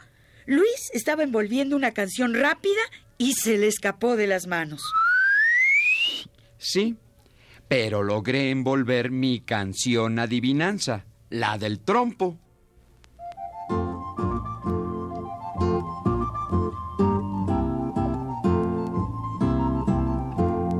Luis 0.47 0.91
estaba 0.93 1.23
envolviendo 1.23 1.77
una 1.77 1.93
canción 1.93 2.35
rápida 2.35 2.83
y 3.17 3.33
se 3.33 3.57
le 3.57 3.69
escapó 3.69 4.17
de 4.17 4.27
las 4.27 4.47
manos. 4.47 4.83
Sí, 6.59 6.97
pero 7.69 8.03
logré 8.03 8.51
envolver 8.51 9.11
mi 9.11 9.41
canción 9.41 10.19
adivinanza, 10.19 11.07
la 11.31 11.59
del 11.59 11.81
trompo. 11.81 12.39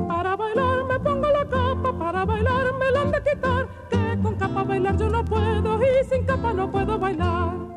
Para 0.09 0.37
bailar 0.37 0.85
me 0.85 1.01
pongo 1.01 1.29
la 1.31 1.49
capa, 1.49 1.99
para 1.99 2.25
bailar 2.25 2.75
me 2.79 2.91
la 2.91 3.01
han 3.01 3.13
de 3.13 3.23
quitar. 3.23 3.69
Que 3.91 4.23
con 4.23 4.37
capa 4.37 4.65
bailar 4.65 4.97
yo 4.99 5.09
no 5.09 5.25
puedo 5.25 5.81
y 5.83 6.09
sin 6.09 6.25
capa 6.25 6.53
no 6.53 6.71
puedo 6.71 6.99
bailar. 6.99 7.75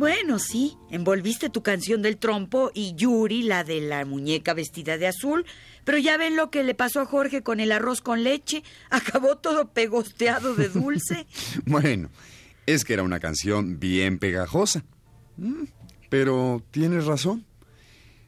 Bueno, 0.00 0.38
sí, 0.38 0.78
envolviste 0.88 1.50
tu 1.50 1.62
canción 1.62 2.00
del 2.00 2.16
trompo 2.16 2.70
y 2.72 2.94
Yuri 2.94 3.42
la 3.42 3.64
de 3.64 3.82
la 3.82 4.06
muñeca 4.06 4.54
vestida 4.54 4.96
de 4.96 5.06
azul, 5.06 5.44
pero 5.84 5.98
ya 5.98 6.16
ven 6.16 6.36
lo 6.36 6.50
que 6.50 6.62
le 6.62 6.74
pasó 6.74 7.00
a 7.00 7.06
Jorge 7.06 7.42
con 7.42 7.60
el 7.60 7.72
arroz 7.72 8.00
con 8.00 8.22
leche. 8.24 8.62
Acabó 8.90 9.36
todo 9.36 9.68
pegosteado 9.72 10.54
de 10.54 10.68
dulce. 10.68 11.26
Bueno, 11.66 12.10
es 12.66 12.84
que 12.84 12.94
era 12.94 13.02
una 13.02 13.20
canción 13.20 13.78
bien 13.80 14.18
pegajosa. 14.18 14.84
Mm, 15.36 15.64
Pero 16.08 16.62
tienes 16.70 17.06
razón. 17.06 17.44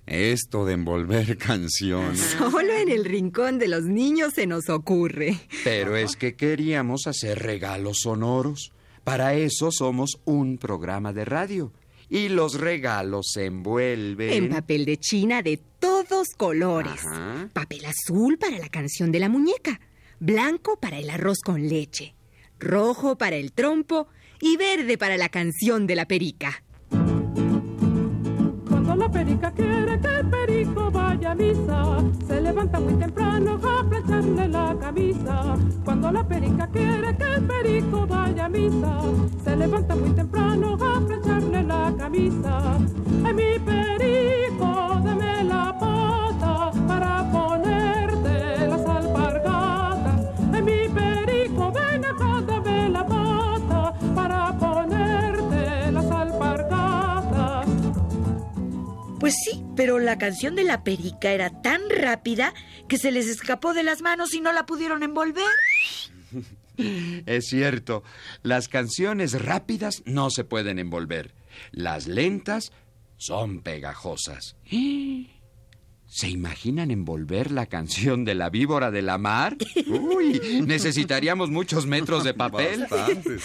Esto 0.06 0.64
de 0.64 0.72
envolver 0.74 1.36
canciones. 1.38 2.36
Solo 2.38 2.72
en 2.72 2.88
el 2.88 3.04
rincón 3.04 3.58
de 3.58 3.68
los 3.68 3.84
niños 3.84 4.32
se 4.34 4.46
nos 4.46 4.68
ocurre. 4.68 5.38
Pero 5.64 5.96
es 5.96 6.16
que 6.16 6.34
queríamos 6.34 7.06
hacer 7.06 7.38
regalos 7.38 7.98
sonoros. 8.02 8.72
Para 9.04 9.34
eso 9.34 9.70
somos 9.70 10.20
un 10.24 10.58
programa 10.58 11.12
de 11.12 11.24
radio. 11.24 11.72
Y 12.08 12.28
los 12.28 12.60
regalos 12.60 13.30
se 13.32 13.46
envuelven. 13.46 14.30
En 14.32 14.48
papel 14.50 14.84
de 14.84 14.96
china 14.98 15.40
de 15.42 15.60
todos 16.04 16.28
colores. 16.36 17.04
Ajá. 17.04 17.48
Papel 17.52 17.84
azul 17.84 18.38
para 18.38 18.58
la 18.58 18.68
canción 18.68 19.12
de 19.12 19.20
la 19.20 19.28
muñeca, 19.28 19.80
blanco 20.20 20.78
para 20.78 20.98
el 20.98 21.10
arroz 21.10 21.40
con 21.44 21.68
leche, 21.68 22.14
rojo 22.58 23.16
para 23.16 23.36
el 23.36 23.52
trompo 23.52 24.08
y 24.40 24.56
verde 24.56 24.98
para 24.98 25.16
la 25.16 25.28
canción 25.28 25.86
de 25.86 25.96
la 25.96 26.06
perica. 26.06 26.62
Cuando 28.68 28.96
la 28.96 29.10
perica 29.10 29.50
quiere 29.52 30.00
que 30.00 30.08
el 30.08 30.26
perico 30.28 30.90
vaya 30.90 31.30
a 31.30 31.34
misa, 31.34 32.04
se 32.26 32.40
levanta 32.40 32.80
muy 32.80 32.94
temprano 32.94 33.60
a 33.62 33.88
plancharle 33.88 34.48
la 34.48 34.76
camisa. 34.78 35.56
Cuando 35.84 36.12
la 36.12 36.26
perica 36.26 36.66
quiere 36.66 37.16
que 37.16 37.24
el 37.24 37.46
perico 37.46 38.06
vaya 38.06 38.44
a 38.44 38.48
misa, 38.48 39.00
se 39.44 39.56
levanta 39.56 39.96
muy 39.96 40.10
temprano 40.10 40.74
a 40.74 41.00
plancharle 41.06 41.62
la 41.62 41.94
camisa. 41.96 42.78
Ay, 43.24 43.34
mi 43.34 43.58
perico, 43.60 45.00
dame 45.04 45.21
la 45.44 45.76
pata 45.78 46.70
para 46.86 47.30
ponerte 47.30 48.66
las 48.66 48.86
alpargatas. 48.86 50.26
Ay, 50.52 50.62
mi 50.62 50.88
perico, 50.88 51.72
ven 51.72 52.04
acá, 52.04 52.42
dame 52.46 52.88
la 52.88 53.06
pata 53.06 53.94
para 54.14 54.58
ponerte 54.58 55.92
las 55.92 56.10
alpargatas. 56.10 57.66
Pues 59.20 59.34
sí, 59.44 59.62
pero 59.76 59.98
la 59.98 60.18
canción 60.18 60.56
de 60.56 60.64
la 60.64 60.84
perica 60.84 61.32
era 61.32 61.62
tan 61.62 61.80
rápida 61.90 62.54
que 62.88 62.98
se 62.98 63.10
les 63.12 63.28
escapó 63.28 63.72
de 63.74 63.82
las 63.82 64.02
manos 64.02 64.34
y 64.34 64.40
no 64.40 64.52
la 64.52 64.66
pudieron 64.66 65.02
envolver. 65.02 65.44
Es 67.26 67.48
cierto, 67.48 68.02
las 68.42 68.68
canciones 68.68 69.40
rápidas 69.40 70.02
no 70.06 70.30
se 70.30 70.42
pueden 70.42 70.78
envolver. 70.78 71.34
Las 71.70 72.06
lentas 72.06 72.72
son 73.22 73.60
pegajosas. 73.60 74.56
¿Se 76.06 76.28
imaginan 76.28 76.90
envolver 76.90 77.52
la 77.52 77.66
canción 77.66 78.24
de 78.24 78.34
la 78.34 78.50
víbora 78.50 78.90
de 78.90 79.00
la 79.00 79.16
mar? 79.16 79.56
Uy, 79.86 80.60
necesitaríamos 80.66 81.48
muchos 81.48 81.86
metros 81.86 82.24
de 82.24 82.34
papel. 82.34 82.80
Bastantes. 82.90 83.44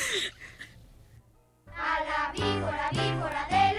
A 1.68 2.00
la 2.04 2.32
víbora, 2.34 2.90
víbora 2.92 3.48
de 3.50 3.76
la 3.76 3.77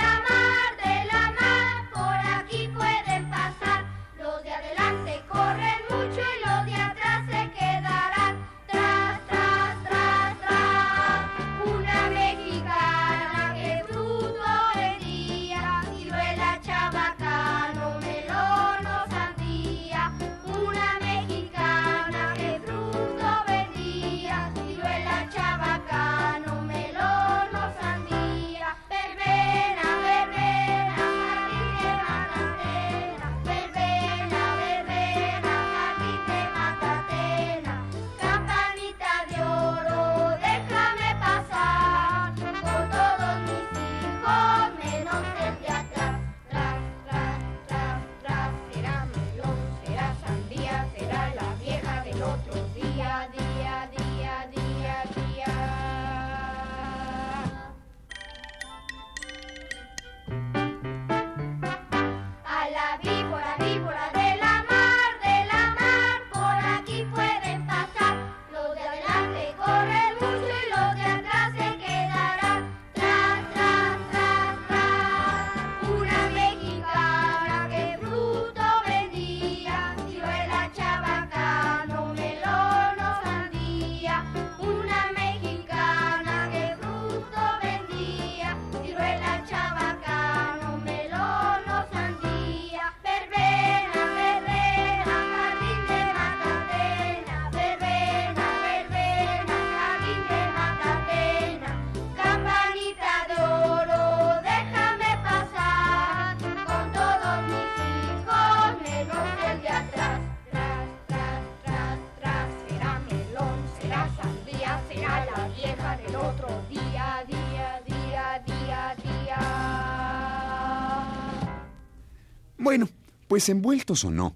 pues 123.38 123.50
envueltos 123.50 124.04
o 124.04 124.10
no, 124.10 124.34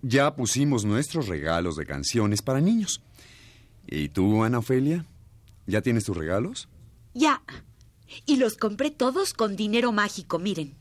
ya 0.00 0.36
pusimos 0.36 0.84
nuestros 0.84 1.26
regalos 1.26 1.74
de 1.74 1.86
canciones 1.86 2.40
para 2.40 2.60
niños. 2.60 3.02
¿Y 3.84 4.10
tú, 4.10 4.44
Ana 4.44 4.60
Ofelia? 4.60 5.04
¿Ya 5.66 5.82
tienes 5.82 6.04
tus 6.04 6.16
regalos? 6.16 6.68
Ya. 7.14 7.42
Y 8.26 8.36
los 8.36 8.56
compré 8.56 8.92
todos 8.92 9.34
con 9.34 9.56
dinero 9.56 9.90
mágico, 9.90 10.38
miren. 10.38 10.76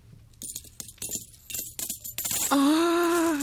¡Ah! 2.52 3.40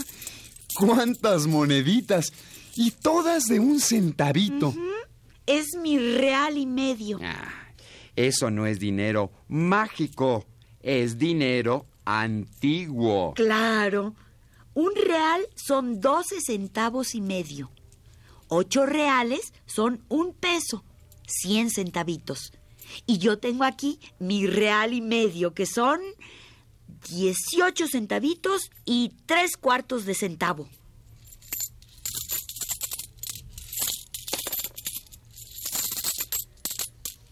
¡Cuántas 0.77 1.45
moneditas! 1.45 2.31
Y 2.77 2.91
todas 2.91 3.47
de 3.47 3.59
un 3.59 3.81
centavito. 3.81 4.73
Es 5.45 5.75
mi 5.75 5.97
real 5.99 6.57
y 6.57 6.67
medio. 6.67 7.19
Ah, 7.21 7.51
eso 8.15 8.49
no 8.49 8.65
es 8.65 8.79
dinero 8.79 9.33
mágico, 9.49 10.45
es 10.79 11.17
dinero 11.17 11.90
antiguo. 12.05 13.33
Claro. 13.33 14.15
Un 14.73 14.91
real 14.95 15.41
son 15.55 15.99
12 15.99 16.41
centavos 16.41 17.15
y 17.15 17.21
medio. 17.21 17.71
Ocho 18.47 18.85
reales 18.85 19.53
son 19.65 20.03
un 20.09 20.33
peso, 20.33 20.83
100 21.27 21.69
centavitos. 21.71 22.53
Y 23.05 23.17
yo 23.17 23.37
tengo 23.39 23.63
aquí 23.63 23.99
mi 24.19 24.47
real 24.47 24.93
y 24.93 25.01
medio, 25.01 25.53
que 25.53 25.65
son 25.65 25.99
18 27.09 27.87
centavitos 27.87 28.71
y 28.85 29.13
tres 29.25 29.57
cuartos 29.57 30.05
de 30.05 30.15
centavo. 30.15 30.67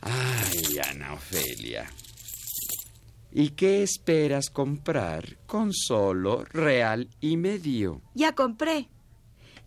Ay, 0.02 0.80
Ana 0.90 1.14
Ofelia. 1.14 1.90
¿Y 3.32 3.50
qué 3.52 3.84
esperas 3.84 4.50
comprar 4.50 5.38
con 5.46 5.72
solo 5.74 6.44
real 6.46 7.08
y 7.22 7.38
medio? 7.38 8.02
Ya 8.16 8.34
compré. 8.34 8.90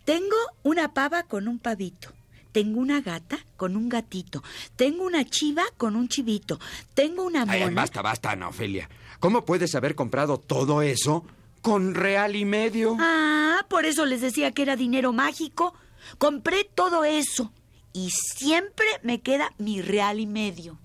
Tengo 0.05 0.35
una 0.63 0.93
pava 0.93 1.23
con 1.23 1.47
un 1.47 1.59
pavito. 1.59 2.09
Tengo 2.51 2.79
una 2.79 3.01
gata 3.01 3.39
con 3.57 3.75
un 3.77 3.89
gatito. 3.89 4.43
Tengo 4.75 5.05
una 5.05 5.25
chiva 5.25 5.63
con 5.77 5.95
un 5.95 6.07
chivito. 6.07 6.59
Tengo 6.93 7.23
una 7.23 7.45
Ay, 7.47 7.61
mona. 7.61 7.81
basta, 7.81 8.01
basta, 8.01 8.31
Ana 8.31 8.49
Ofelia. 8.49 8.89
¿Cómo 9.19 9.45
puedes 9.45 9.73
haber 9.75 9.95
comprado 9.95 10.37
todo 10.37 10.81
eso 10.81 11.25
con 11.61 11.95
real 11.95 12.35
y 12.35 12.45
medio? 12.45 12.97
Ah, 12.99 13.65
por 13.69 13.85
eso 13.85 14.05
les 14.05 14.21
decía 14.21 14.51
que 14.51 14.61
era 14.61 14.75
dinero 14.75 15.13
mágico. 15.13 15.73
Compré 16.17 16.65
todo 16.75 17.05
eso. 17.05 17.51
Y 17.93 18.09
siempre 18.11 18.85
me 19.03 19.21
queda 19.21 19.53
mi 19.57 19.81
real 19.81 20.19
y 20.19 20.27
medio. 20.27 20.77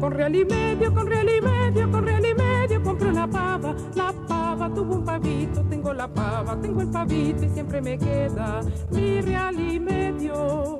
Con 0.00 0.12
real 0.12 0.34
y 0.34 0.44
medio, 0.44 0.94
con 0.94 1.06
real 1.08 1.28
y 1.28 1.40
medio, 1.40 1.90
con 1.90 2.04
real 2.06 2.24
y 2.24 2.34
medio 2.34 2.82
compré 2.82 3.08
una 3.08 3.28
pava. 3.28 3.74
La 3.96 4.12
pava 4.28 4.72
tuvo 4.72 4.94
un 4.94 5.04
pavito, 5.04 5.64
tengo 5.68 5.92
la 5.92 6.06
pava, 6.06 6.56
tengo 6.60 6.82
el 6.82 6.88
pavito 6.88 7.44
y 7.44 7.48
siempre 7.48 7.80
me 7.80 7.98
queda 7.98 8.60
mi 8.92 9.20
real 9.20 9.58
y 9.58 9.80
medio. 9.80 10.78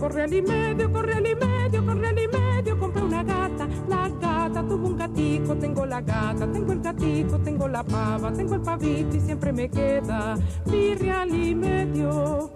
Con 0.00 0.10
real 0.10 0.32
y 0.32 0.42
medio, 0.42 0.90
con 0.90 1.04
real 1.04 1.26
y 1.26 1.34
medio, 1.34 1.84
con 1.84 2.00
real 2.00 2.18
y 2.18 2.28
medio 2.28 2.78
compré 2.78 3.02
una 3.02 3.22
gata. 3.22 3.68
La 3.86 4.08
gata 4.08 4.62
tuvo 4.62 4.88
un 4.88 4.96
gatico, 4.96 5.54
tengo 5.56 5.84
la 5.84 6.00
gata, 6.00 6.50
tengo 6.50 6.72
el 6.72 6.80
gatico, 6.80 7.38
tengo 7.38 7.68
la 7.68 7.84
pava, 7.84 8.32
tengo 8.32 8.54
el 8.54 8.62
pavito 8.62 9.16
y 9.16 9.20
siempre 9.20 9.52
me 9.52 9.68
queda 9.68 10.36
mi 10.66 10.94
real 10.94 11.34
y 11.34 11.54
medio. 11.54 12.50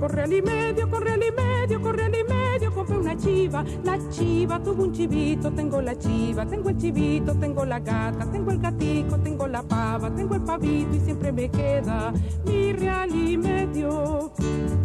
Con 0.00 0.08
real 0.08 0.32
y 0.32 0.40
medio, 0.40 0.88
con 0.88 1.02
real 1.02 1.22
y 1.22 1.30
medio, 1.30 1.80
con 1.80 1.94
real 1.94 2.14
y 2.14 2.24
medio 2.24 2.41
compré 2.72 2.98
una 2.98 3.16
chiva. 3.16 3.64
La 3.84 3.98
chiva 4.10 4.58
tuvo 4.60 4.84
un 4.84 4.92
chivito, 4.92 5.50
tengo 5.52 5.80
la 5.80 5.96
chiva, 5.96 6.46
tengo 6.46 6.68
el 6.70 6.76
chivito, 6.76 7.34
tengo 7.34 7.64
la 7.64 7.80
gata, 7.80 8.26
tengo 8.30 8.50
el 8.50 8.58
gatico, 8.58 9.18
tengo 9.18 9.46
la 9.46 9.62
pava, 9.62 10.10
tengo 10.10 10.34
el 10.34 10.42
pavito 10.42 10.96
y 10.96 11.00
siempre 11.00 11.32
me 11.32 11.48
queda 11.48 12.12
mi 12.44 12.72
real 12.72 13.14
y 13.14 13.36
medio. 13.36 14.32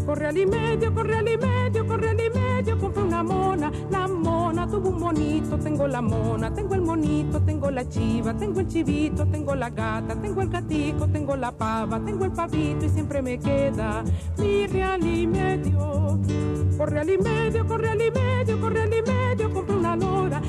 Con 0.06 0.16
real 0.16 0.38
y 0.38 0.46
medio, 0.46 0.94
con 0.94 1.06
real 1.06 1.28
y 1.28 1.38
medio, 1.38 1.88
con 1.88 2.00
real 2.00 2.18
y 2.20 2.30
medio 2.30 2.78
compré 2.78 3.04
una 3.04 3.24
mona. 3.24 3.72
La 3.92 4.07
monito, 5.08 5.58
tengo 5.58 5.88
la 5.88 6.02
mona, 6.02 6.54
tengo 6.54 6.76
el 6.76 6.82
monito, 6.82 7.40
tengo 7.40 7.72
la 7.72 7.88
chiva, 7.88 8.34
tengo 8.34 8.60
el 8.60 8.68
chivito, 8.68 9.26
tengo 9.26 9.56
la 9.56 9.70
gata, 9.70 10.14
tengo 10.16 10.42
el 10.42 10.50
gatico, 10.50 11.08
tengo 11.08 11.38
la 11.38 11.50
pava, 11.50 11.98
tengo 12.00 12.26
el 12.26 12.32
pavito 12.32 12.86
y 12.86 12.90
siempre 12.90 13.22
me 13.22 13.40
queda 13.40 14.04
mi 14.38 14.68
real 14.68 15.06
y 15.06 15.26
medio. 15.26 16.20
Con 16.78 16.88
real 16.90 17.10
y 17.10 17.18
medio, 17.18 17.66
con 17.66 17.80
real 17.80 18.02
y 18.02 18.12
medio, 18.12 18.60
con 18.60 18.74
real 18.74 18.94
y 18.94 19.02
medio 19.02 19.54
compré 19.54 19.76
una 19.76 19.96
lora. 19.96 20.42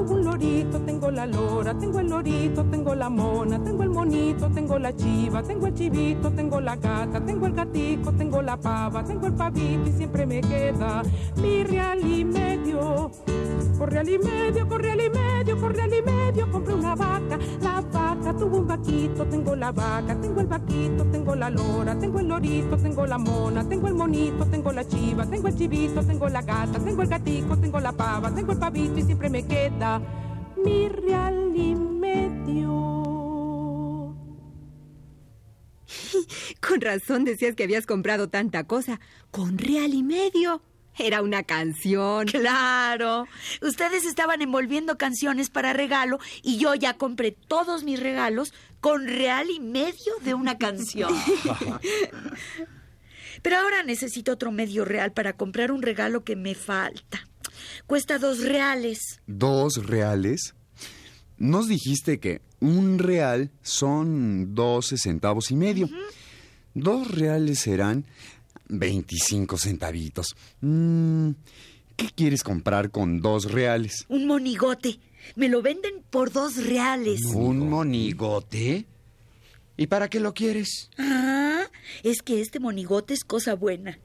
Tuvo 0.00 0.14
un 0.14 0.24
lorito, 0.24 0.80
tengo 0.80 1.10
la 1.10 1.26
lora, 1.26 1.74
tengo 1.74 2.00
el 2.00 2.08
lorito, 2.08 2.64
tengo 2.64 2.94
la 2.94 3.10
mona, 3.10 3.62
tengo 3.62 3.82
el 3.82 3.90
monito, 3.90 4.48
tengo 4.48 4.78
la 4.78 4.96
chiva, 4.96 5.42
tengo 5.42 5.66
el 5.66 5.74
chivito, 5.74 6.30
tengo 6.30 6.58
la 6.58 6.74
gata, 6.76 7.20
tengo 7.20 7.44
el 7.44 7.52
gatico, 7.52 8.10
tengo 8.12 8.40
la 8.40 8.56
pava, 8.56 9.04
tengo 9.04 9.26
el 9.26 9.34
pavito 9.34 9.90
y 9.90 9.92
siempre 9.92 10.24
me 10.24 10.40
queda 10.40 11.02
mi 11.36 11.64
real 11.64 12.02
y 12.02 12.24
medio. 12.24 13.10
Por 13.78 13.90
real 13.90 14.08
y 14.08 14.18
medio, 14.18 14.66
por 14.66 14.80
real 14.80 15.00
y 15.00 15.10
medio, 15.10 15.58
por 15.58 15.74
real 15.74 15.90
y 15.92 16.02
medio 16.02 16.50
compré 16.50 16.74
una 16.74 16.94
vaca. 16.94 17.38
La 17.60 17.82
vaca 17.82 18.34
tuvo 18.36 18.58
un 18.58 18.66
vaquito, 18.66 19.26
tengo 19.26 19.54
la 19.54 19.70
vaca, 19.72 20.14
tengo 20.14 20.40
el 20.40 20.46
vaquito, 20.46 21.04
tengo 21.06 21.34
la 21.34 21.50
lora, 21.50 21.98
tengo 21.98 22.20
el 22.20 22.28
lorito, 22.28 22.76
tengo 22.78 23.06
la 23.06 23.18
mona, 23.18 23.68
tengo 23.68 23.88
el 23.88 23.94
monito, 23.94 24.46
tengo 24.46 24.72
la 24.72 24.84
chiva, 24.86 25.26
tengo 25.26 25.48
el 25.48 25.56
chivito, 25.56 26.02
tengo 26.02 26.28
la 26.28 26.40
gata, 26.40 26.78
tengo 26.78 27.02
el 27.02 27.08
gatico, 27.08 27.56
tengo 27.58 27.80
la 27.80 27.92
pava, 27.92 28.30
tengo 28.30 28.52
el 28.52 28.58
pavito 28.58 28.98
y 28.98 29.02
siempre 29.02 29.28
me 29.28 29.42
queda 29.42 29.89
mi 30.64 30.88
real 30.88 31.52
y 31.56 31.74
medio. 31.74 32.70
Con 36.66 36.80
razón 36.80 37.24
decías 37.24 37.54
que 37.54 37.64
habías 37.64 37.86
comprado 37.86 38.28
tanta 38.28 38.64
cosa. 38.64 39.00
Con 39.30 39.58
real 39.58 39.94
y 39.94 40.02
medio. 40.02 40.62
Era 40.98 41.22
una 41.22 41.44
canción. 41.44 42.26
Claro. 42.26 43.26
Ustedes 43.62 44.04
estaban 44.04 44.42
envolviendo 44.42 44.98
canciones 44.98 45.48
para 45.48 45.72
regalo 45.72 46.18
y 46.42 46.58
yo 46.58 46.74
ya 46.74 46.94
compré 46.94 47.32
todos 47.32 47.84
mis 47.84 47.98
regalos 48.00 48.52
con 48.80 49.06
real 49.06 49.48
y 49.50 49.60
medio 49.60 50.12
de 50.22 50.34
una 50.34 50.58
canción. 50.58 51.14
Pero 53.42 53.56
ahora 53.56 53.82
necesito 53.82 54.32
otro 54.32 54.52
medio 54.52 54.84
real 54.84 55.12
para 55.12 55.32
comprar 55.34 55.72
un 55.72 55.80
regalo 55.80 56.24
que 56.24 56.36
me 56.36 56.54
falta. 56.54 57.29
Cuesta 57.86 58.18
dos 58.18 58.40
reales. 58.40 59.20
¿Dos 59.26 59.86
reales? 59.86 60.54
Nos 61.38 61.68
dijiste 61.68 62.20
que 62.20 62.42
un 62.60 62.98
real 62.98 63.50
son 63.62 64.54
12 64.54 64.98
centavos 64.98 65.50
y 65.50 65.56
medio. 65.56 65.88
Dos 66.74 67.10
reales 67.10 67.60
serán 67.60 68.04
25 68.68 69.56
centavitos. 69.56 70.36
Mm, 70.60 71.30
¿Qué 71.96 72.10
quieres 72.14 72.42
comprar 72.42 72.90
con 72.90 73.20
dos 73.20 73.50
reales? 73.50 74.04
Un 74.08 74.26
monigote. 74.26 75.00
Me 75.36 75.48
lo 75.48 75.62
venden 75.62 76.02
por 76.10 76.32
dos 76.32 76.56
reales. 76.66 77.22
¿Un 77.34 77.68
monigote? 77.68 78.86
¿Y 79.76 79.86
para 79.86 80.08
qué 80.08 80.20
lo 80.20 80.34
quieres? 80.34 80.90
Ah, 80.98 81.64
es 82.02 82.22
que 82.22 82.40
este 82.40 82.60
monigote 82.60 83.14
es 83.14 83.24
cosa 83.24 83.54
buena. 83.54 83.98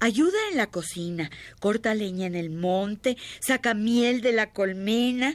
Ayuda 0.00 0.38
en 0.50 0.56
la 0.56 0.68
cocina, 0.68 1.30
corta 1.60 1.94
leña 1.94 2.26
en 2.26 2.34
el 2.36 2.50
monte, 2.50 3.16
saca 3.40 3.74
miel 3.74 4.20
de 4.20 4.32
la 4.32 4.52
colmena. 4.52 5.34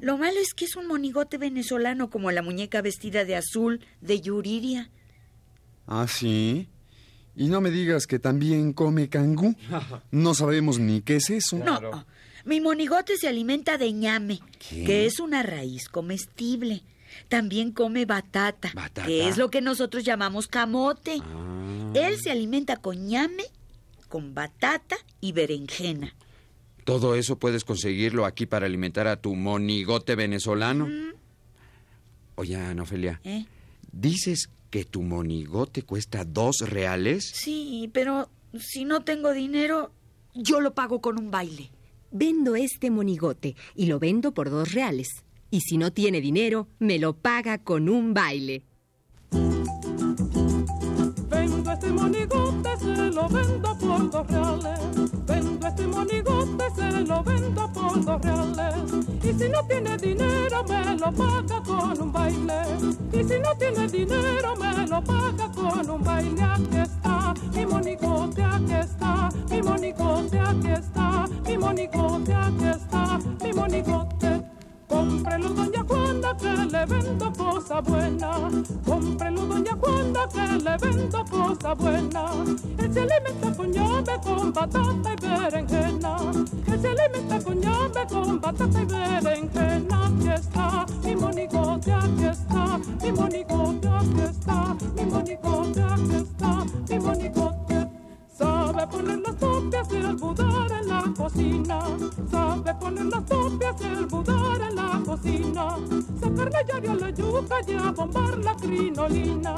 Lo 0.00 0.18
malo 0.18 0.38
es 0.38 0.54
que 0.54 0.64
es 0.66 0.76
un 0.76 0.86
monigote 0.86 1.38
venezolano 1.38 2.10
como 2.10 2.30
la 2.30 2.42
muñeca 2.42 2.82
vestida 2.82 3.24
de 3.24 3.36
azul 3.36 3.84
de 4.00 4.20
Yuriria. 4.20 4.90
¿Ah, 5.86 6.06
sí? 6.08 6.68
Y 7.34 7.48
no 7.48 7.60
me 7.60 7.70
digas 7.70 8.06
que 8.06 8.18
también 8.18 8.72
come 8.72 9.08
cangú. 9.08 9.54
No 10.10 10.34
sabemos 10.34 10.78
ni 10.78 11.00
qué 11.00 11.16
es 11.16 11.30
eso. 11.30 11.56
No, 11.58 12.04
mi 12.44 12.60
monigote 12.60 13.16
se 13.16 13.28
alimenta 13.28 13.78
de 13.78 13.92
ñame, 13.92 14.40
¿Qué? 14.58 14.84
que 14.84 15.06
es 15.06 15.20
una 15.20 15.42
raíz 15.42 15.88
comestible. 15.88 16.82
También 17.28 17.72
come 17.72 18.04
batata, 18.06 18.72
¿Batata? 18.74 19.06
que 19.06 19.28
es 19.28 19.36
lo 19.36 19.50
que 19.50 19.60
nosotros 19.60 20.04
llamamos 20.04 20.48
camote. 20.48 21.18
Ah. 21.22 21.92
Él 21.94 22.18
se 22.20 22.30
alimenta 22.30 22.76
con 22.76 23.06
ñame, 23.06 23.44
con 24.12 24.34
batata 24.34 24.96
y 25.22 25.32
berenjena. 25.32 26.14
¿Todo 26.84 27.14
eso 27.14 27.38
puedes 27.38 27.64
conseguirlo 27.64 28.26
aquí 28.26 28.44
para 28.44 28.66
alimentar 28.66 29.06
a 29.06 29.16
tu 29.16 29.34
monigote 29.34 30.16
venezolano? 30.16 30.86
Oye, 32.34 32.56
Ana 32.56 32.82
Ofelia, 32.82 33.22
¿Eh? 33.24 33.46
¿dices 33.90 34.50
que 34.68 34.84
tu 34.84 35.00
monigote 35.00 35.84
cuesta 35.84 36.26
dos 36.26 36.56
reales? 36.60 37.32
Sí, 37.34 37.88
pero 37.94 38.28
si 38.58 38.84
no 38.84 39.02
tengo 39.02 39.32
dinero, 39.32 39.92
yo 40.34 40.60
lo 40.60 40.74
pago 40.74 41.00
con 41.00 41.18
un 41.18 41.30
baile. 41.30 41.70
Vendo 42.10 42.54
este 42.54 42.90
monigote 42.90 43.56
y 43.74 43.86
lo 43.86 43.98
vendo 43.98 44.34
por 44.34 44.50
dos 44.50 44.72
reales. 44.72 45.08
Y 45.50 45.62
si 45.62 45.78
no 45.78 45.90
tiene 45.90 46.20
dinero, 46.20 46.68
me 46.78 46.98
lo 46.98 47.14
paga 47.14 47.56
con 47.56 47.88
un 47.88 48.12
baile. 48.12 48.62
Este 51.72 51.90
monigote, 51.90 52.76
se 52.78 53.10
lo 53.10 53.28
vendo 53.28 53.78
por 53.78 54.10
dos 54.10 54.26
reales. 54.26 54.80
Vendo 55.26 55.66
este 55.66 55.86
monigote, 55.86 56.64
se 56.74 56.90
lo 57.02 57.22
vendo 57.22 57.72
por 57.72 58.04
dos 58.04 58.22
reales. 58.22 58.74
Y 59.22 59.32
si 59.32 59.48
no 59.48 59.62
tiene 59.64 59.96
dinero, 59.96 60.64
me 60.68 60.96
lo 60.96 61.12
paga 61.12 61.62
con 61.62 62.02
un 62.02 62.12
baile. 62.12 62.62
Y 63.12 63.24
si 63.24 63.40
no 63.40 63.54
tiene 63.58 63.86
dinero 63.88 64.54
me 64.56 64.86
lo 64.86 65.02
paga 65.02 65.50
con 65.54 65.90
un 65.90 66.02
baile. 66.02 66.42
Aquí 66.42 66.76
está 66.76 67.34
mi 67.54 67.66
monigote, 67.66 68.42
aquí 68.42 68.72
está 68.72 69.28
mi 69.50 69.62
monigote, 69.62 70.38
aquí 70.38 70.68
está 70.68 71.28
mi 71.46 71.58
monigote, 71.58 72.34
aquí 72.34 72.64
está 72.64 73.18
mi 73.42 73.52
monigote. 73.52 74.21
Cómprelo, 75.02 75.48
doña 75.48 75.84
Juana, 75.88 76.36
que 76.36 76.52
le 76.72 76.86
vendo 76.86 77.32
cosa 77.32 77.80
buena. 77.80 78.30
Cómprelo, 78.86 79.46
doña 79.46 79.76
Juana, 79.80 80.28
que 80.32 80.46
le 80.64 80.76
vendo 80.76 81.24
cosa 81.24 81.74
buena. 81.74 82.24
Él 82.78 82.94
se 82.94 83.00
alimenta 83.00 83.52
con 83.56 83.72
llave, 83.72 84.20
con 84.22 84.52
batata 84.52 85.12
y 85.12 85.16
berenjena. 85.26 86.16
Él 86.68 86.80
se 86.80 86.88
alimenta 86.88 87.40
con 87.42 87.60
llave, 87.60 88.06
con 88.08 88.40
batata 88.40 88.80
y 88.80 88.84
berenjena. 88.84 90.06
Aquí 90.06 90.28
está 90.28 90.86
mi 91.02 91.16
monigote, 91.16 91.92
aquí 91.92 92.24
está 92.24 92.78
mi 93.02 93.12
monigote, 93.12 93.88
aquí 93.88 94.20
está 94.20 94.76
mi 94.94 95.04
monigote, 95.04 95.82
aquí 95.82 96.14
está 96.14 96.64
mi 96.88 96.98
monigote. 97.00 97.51
Cocina. 101.22 101.78
Sabe 102.30 102.74
poner 102.74 103.06
las 103.06 103.24
topias 103.26 103.76
y 103.80 103.84
el 103.84 104.06
budar 104.06 104.60
en 104.60 104.74
la 104.74 105.02
cocina. 105.06 105.76
Sacarle 106.20 106.60
llave 106.68 106.88
a 106.88 106.94
la 106.94 107.10
yuca 107.10 107.56
y 107.66 107.72
a 107.74 107.92
bombar 107.92 108.38
la 108.38 108.54
crinolina. 108.56 109.54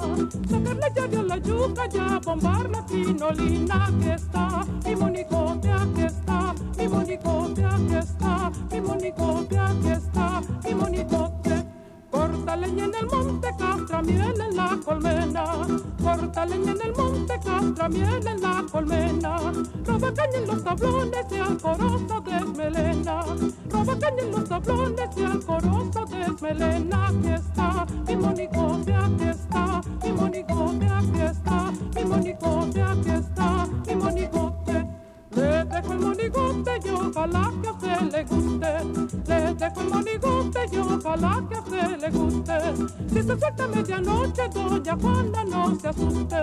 Sacarle 0.51 0.89
llave 0.95 1.17
a 1.17 1.23
la 1.23 1.39
yuca 1.39 1.83
y 1.93 1.99
a 1.99 2.21
bombar 2.23 2.71
la 2.71 2.85
crinolina. 2.85 3.87
Aquí 3.87 4.11
está 4.11 4.67
mi 4.85 4.97
monigote, 4.97 5.73
aquí 5.73 6.03
está 6.03 6.55
mi 6.77 6.89
monigote, 6.89 7.65
aquí 7.65 7.95
está 7.95 8.53
mi 8.71 8.81
monigote, 8.81 9.59
aquí 9.59 9.89
está 9.89 10.43
mi 10.65 10.75
monigote. 10.75 11.04
Corta 12.55 12.69
leña 12.69 12.85
en 12.85 12.95
el 12.95 13.07
monte, 13.07 13.49
castra 13.59 14.03
miel 14.03 14.41
en 14.41 14.57
la 14.57 14.79
colmena. 14.85 15.45
Corta 16.01 16.47
leña 16.47 16.71
en 16.71 16.83
el 16.83 16.95
monte, 16.95 17.41
castra 17.45 17.89
miel 17.89 18.27
en 18.29 18.41
la 18.41 18.65
colmena. 18.71 19.37
Roba 19.85 20.15
caña 20.15 20.39
en 20.39 20.47
los 20.47 20.63
tablones 20.63 21.27
y 21.33 21.35
al 21.35 21.59
corozo 21.59 22.21
desmelena. 22.21 23.25
Roba 23.71 23.99
caña 23.99 24.23
en 24.23 24.31
los 24.31 24.49
tablones 24.49 25.11
y 25.17 25.25
al 25.25 25.45
corozo 25.45 26.05
desmelena. 26.05 27.09
Aquí 27.09 27.29
está 27.29 27.87
mi 28.07 28.17
monigote, 28.17 28.95
aquí 28.95 29.25
está 29.25 29.81
mi 30.05 30.13
monigote, 30.13 30.87
aquí 30.87 31.21
está 31.23 31.73
mi 31.97 32.05
monigote, 32.05 32.83
aquí 32.83 33.11
está 33.11 33.67
mi 33.85 33.95
monigote. 33.97 34.87
Le 35.35 35.65
dejo 35.65 35.93
el 35.93 35.99
monigote 35.99 36.71
y 36.85 36.89
ojalá 36.91 37.53
que 37.61 37.69
a 37.69 37.73
usted 37.73 38.01
le 38.13 38.25
guste. 38.25 38.73
Le 39.27 39.55
dejo 39.55 39.81
el 39.81 39.89
monigote 39.89 40.61
y 40.71 40.77
ojalá 40.79 41.43
que 41.49 41.64
a 41.81 41.89
usted 41.89 42.01
le 42.01 42.11
guste. 42.11 42.53
Si 43.09 43.15
se 43.23 43.39
suelta 43.39 43.65
a 43.65 43.69
medianoche, 43.69 44.43
doña 44.53 44.97
Juana 44.97 45.45
no 45.45 45.79
se 45.81 45.89
asuste. 45.89 46.37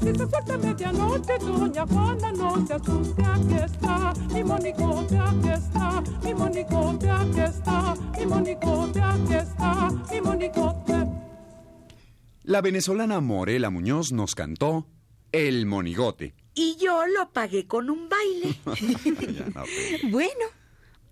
Si 0.00 0.06
se 0.06 0.28
suelta 0.28 0.54
a 0.54 0.58
medianoche, 0.58 1.38
doña 1.40 1.86
Juana 1.86 2.32
no 2.32 2.66
se 2.66 2.74
asuste. 2.74 3.22
Aquí 3.24 3.54
está 3.54 4.12
mi 4.32 4.44
monigote, 4.44 5.18
aquí 5.18 5.48
está 5.48 6.02
mi 6.24 6.34
monigote, 6.34 7.10
aquí 7.10 7.40
está 7.40 7.94
mi 8.18 8.26
monigote, 8.26 9.00
aquí 9.00 9.34
está 9.34 9.90
mi 10.10 10.20
monigote. 10.20 11.06
La 12.44 12.60
venezolana 12.60 13.20
Morela 13.20 13.70
Muñoz 13.70 14.12
nos 14.12 14.34
cantó 14.34 14.86
El 15.30 15.64
Monigote. 15.66 16.34
Y 16.54 16.76
yo 16.76 17.06
lo 17.06 17.30
pagué 17.32 17.66
con 17.66 17.88
un 17.88 18.08
baile. 18.08 18.56
Ya, 19.32 19.46
no, 19.46 19.62
pero- 19.64 20.10
Bueno, 20.10 20.44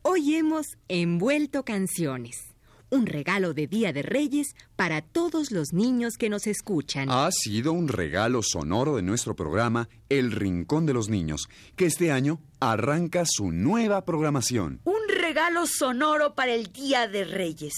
hoy 0.03 0.35
hemos 0.35 0.67
envuelto 0.89 1.65
canciones. 1.65 2.50
Un 2.93 3.07
regalo 3.07 3.55
de 3.55 3.69
Día 3.69 3.93
de 3.93 4.03
Reyes 4.03 4.57
para 4.75 5.01
todos 5.01 5.53
los 5.53 5.73
niños 5.73 6.15
que 6.19 6.29
nos 6.29 6.49
escuchan. 6.49 7.09
Ha 7.09 7.31
sido 7.31 7.73
un 7.73 7.87
regalo 7.87 8.43
sonoro 8.43 8.97
de 8.97 9.03
nuestro 9.03 9.37
programa 9.37 9.89
El 10.09 10.33
Rincón 10.33 10.87
de 10.87 10.93
los 10.93 11.09
Niños, 11.09 11.49
que 11.77 11.87
este 11.87 12.11
año 12.11 12.41
arranca 12.59 13.23
su 13.27 13.53
nueva 13.53 14.05
programación. 14.05 14.81
Un 14.83 15.01
regalo 15.09 15.67
sonoro 15.67 16.35
para 16.35 16.53
el 16.53 16.73
Día 16.73 17.07
de 17.07 17.23
Reyes. 17.25 17.75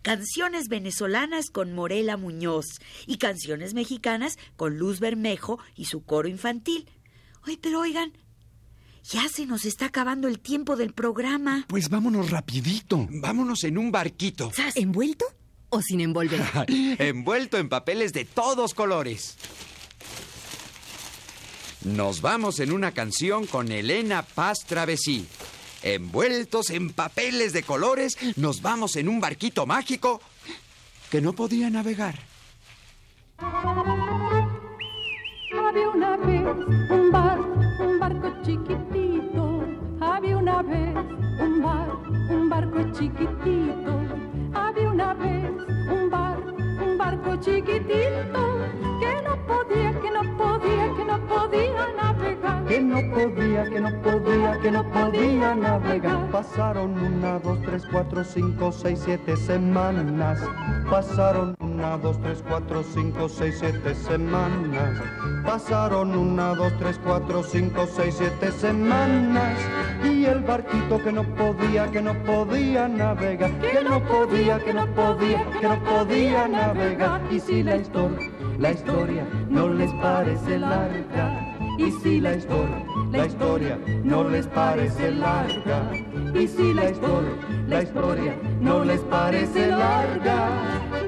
Canciones 0.00 0.68
venezolanas 0.68 1.50
con 1.50 1.74
Morela 1.74 2.16
Muñoz 2.16 2.64
y 3.06 3.18
canciones 3.18 3.74
mexicanas 3.74 4.38
con 4.56 4.78
Luz 4.78 5.00
Bermejo 5.00 5.58
y 5.74 5.84
su 5.84 6.04
coro 6.06 6.28
infantil. 6.28 6.88
Ay, 7.42 7.58
pero 7.60 7.80
oigan, 7.80 8.12
ya 9.08 9.28
se 9.28 9.46
nos 9.46 9.64
está 9.64 9.86
acabando 9.86 10.26
el 10.28 10.40
tiempo 10.40 10.76
del 10.76 10.92
programa. 10.92 11.64
Pues 11.68 11.88
vámonos 11.88 12.30
rapidito. 12.30 13.06
Vámonos 13.10 13.64
en 13.64 13.78
un 13.78 13.92
barquito, 13.92 14.50
¿Envuelto 14.74 15.26
o 15.68 15.80
sin 15.80 16.00
envolver? 16.00 16.42
envuelto 16.98 17.58
en 17.58 17.68
papeles 17.68 18.12
de 18.12 18.24
todos 18.24 18.74
colores. 18.74 19.36
Nos 21.84 22.20
vamos 22.20 22.58
en 22.58 22.72
una 22.72 22.92
canción 22.92 23.46
con 23.46 23.70
Elena 23.70 24.22
Paz 24.22 24.58
Travesí. 24.66 25.26
Envueltos 25.82 26.70
en 26.70 26.90
papeles 26.92 27.52
de 27.52 27.62
colores, 27.62 28.16
nos 28.36 28.60
vamos 28.60 28.96
en 28.96 29.08
un 29.08 29.20
barquito 29.20 29.66
mágico 29.66 30.20
que 31.10 31.20
no 31.20 31.32
podía 31.32 31.70
navegar. 31.70 32.18
Había 35.68 35.88
una 35.90 36.16
vez 36.16 36.42
un 36.90 37.10
bar, 37.12 37.40
un 37.40 37.98
barco 38.00 38.42
chiquitito. 38.42 38.85
Una 40.56 40.62
vez 40.62 40.96
un 41.38 41.62
bar, 41.62 41.88
un 42.30 42.48
barco 42.48 42.82
chiquitito. 42.92 44.00
Había 44.54 44.88
una 44.88 45.12
vez 45.12 45.50
un 45.90 46.08
bar, 46.08 46.38
un 46.80 46.96
barco 46.96 47.36
chiquitito 47.36 48.95
podía, 49.46 50.00
que 50.00 50.10
no 50.10 50.36
podía, 50.36 50.94
que 50.96 51.04
no 51.04 51.26
podía 51.26 51.86
navegar. 51.96 52.64
que 52.66 52.80
no 52.80 53.00
podía, 53.14 53.64
que 53.64 53.80
no 53.80 54.02
podía, 54.02 54.60
que 54.60 54.70
no 54.70 54.84
podía 54.90 55.54
navegar. 55.54 56.30
Pasaron 56.30 56.98
una, 56.98 57.38
dos, 57.38 57.58
tres, 57.62 57.84
cuatro, 57.90 58.24
cinco, 58.24 58.72
seis, 58.72 59.00
siete 59.04 59.36
semanas. 59.36 60.40
Pasaron 60.90 61.56
una, 61.60 61.96
dos, 61.98 62.20
tres, 62.20 62.42
cuatro, 62.46 62.82
cinco, 62.82 63.28
seis, 63.28 63.56
siete 63.58 63.94
semanas. 63.94 65.00
Pasaron 65.44 66.16
una, 66.16 66.54
dos, 66.54 66.72
tres, 66.78 66.98
cuatro, 67.04 67.42
cinco, 67.42 67.86
seis, 67.86 68.16
siete 68.18 68.50
semanas. 68.52 69.58
Y 70.04 70.24
el 70.24 70.40
barquito 70.40 71.02
que 71.02 71.12
no 71.12 71.22
podía, 71.34 71.90
que 71.90 72.02
no 72.02 72.14
podía 72.24 72.88
navegar. 72.88 73.52
Que 73.60 73.82
no 73.82 74.00
podía, 74.02 74.58
que 74.58 74.72
no 74.74 74.86
podía, 74.94 75.44
que 75.60 75.68
no 75.68 75.78
podía 75.84 76.48
navegar. 76.48 77.20
Y 77.30 77.40
si 77.40 77.62
la 77.62 77.76
historia, 77.76 78.30
la 78.58 78.72
historia 78.72 79.26
no 79.48 79.68
les 79.68 79.92
parece 79.94 80.58
larga. 80.58 81.56
Y 81.78 81.90
si 81.90 82.20
la 82.20 82.34
historia, 82.34 82.84
la 83.12 83.26
historia 83.26 83.78
no 84.02 84.24
les 84.28 84.46
parece 84.46 85.10
larga. 85.10 85.92
Y 86.34 86.48
si 86.48 86.72
la 86.72 86.90
historia, 86.90 87.32
la 87.68 87.82
historia 87.82 88.34
no 88.60 88.84
les 88.84 89.00
parece 89.00 89.66
larga. 89.68 90.48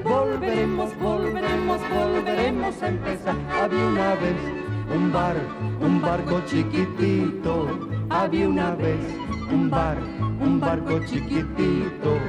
Volveremos, 0.03 0.97
volveremos, 0.99 1.81
volveremos 1.89 2.83
a 2.83 2.87
empezar. 2.87 3.35
Había 3.61 3.87
una 3.87 4.15
vez 4.15 4.35
un 4.95 5.11
bar, 5.11 5.35
un 5.81 6.01
barco 6.01 6.41
chiquitito. 6.45 7.67
Había 8.09 8.47
una 8.47 8.75
vez 8.75 8.99
un 9.51 9.69
bar, 9.69 9.97
un 10.39 10.59
barco 10.59 10.99
chiquitito. 11.05 12.19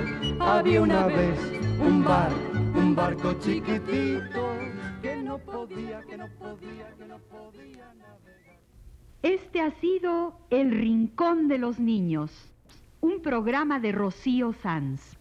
Había 0.41 0.81
una 0.83 1.07
vez 1.07 1.39
un 1.79 2.05
bar, 2.05 2.31
un 2.75 2.95
barco 2.95 3.35
chiquitito. 3.35 4.50
No 5.31 5.39
podía, 5.39 6.03
que 6.03 6.17
no 6.17 6.29
podía, 6.41 6.93
que 6.99 7.07
no 7.07 7.21
podía 7.21 7.95
navegar. 7.95 8.59
Este 9.23 9.61
ha 9.61 9.71
sido 9.81 10.41
El 10.51 10.73
Rincón 10.73 11.47
de 11.47 11.57
los 11.57 11.79
Niños, 11.79 12.33
un 13.01 13.23
programa 13.23 13.79
de 13.79 13.93
Rocío 13.93 14.53
Sanz. 14.61 15.17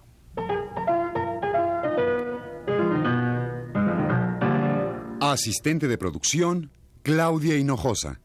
Asistente 5.22 5.88
de 5.88 5.98
producción, 6.00 6.72
Claudia 7.04 7.56
Hinojosa. 7.58 8.20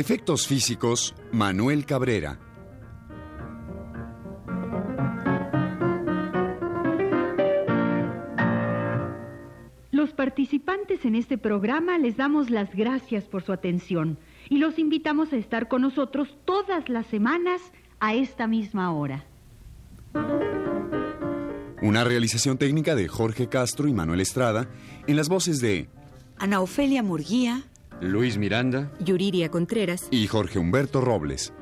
Efectos 0.00 0.46
físicos, 0.46 1.14
Manuel 1.30 1.84
Cabrera. 1.84 2.38
Los 9.90 10.14
participantes 10.14 11.04
en 11.04 11.16
este 11.16 11.36
programa 11.36 11.98
les 11.98 12.16
damos 12.16 12.48
las 12.48 12.74
gracias 12.74 13.24
por 13.24 13.42
su 13.42 13.52
atención 13.52 14.18
y 14.48 14.56
los 14.56 14.78
invitamos 14.78 15.34
a 15.34 15.36
estar 15.36 15.68
con 15.68 15.82
nosotros 15.82 16.28
todas 16.46 16.88
las 16.88 17.06
semanas 17.08 17.60
a 17.98 18.14
esta 18.14 18.46
misma 18.46 18.94
hora. 18.94 19.26
Una 21.82 22.04
realización 22.04 22.56
técnica 22.56 22.94
de 22.94 23.06
Jorge 23.06 23.50
Castro 23.50 23.86
y 23.86 23.92
Manuel 23.92 24.20
Estrada 24.20 24.66
en 25.06 25.16
las 25.16 25.28
voces 25.28 25.60
de 25.60 25.90
Ana 26.38 26.62
Ofelia 26.62 27.02
Murguía, 27.02 27.64
Luis 28.00 28.38
Miranda 28.38 28.90
Yuriria 29.04 29.50
Contreras. 29.50 30.08
y 30.10 30.26
Jorge 30.26 30.58
Humberto 30.58 31.00
Robles. 31.00 31.52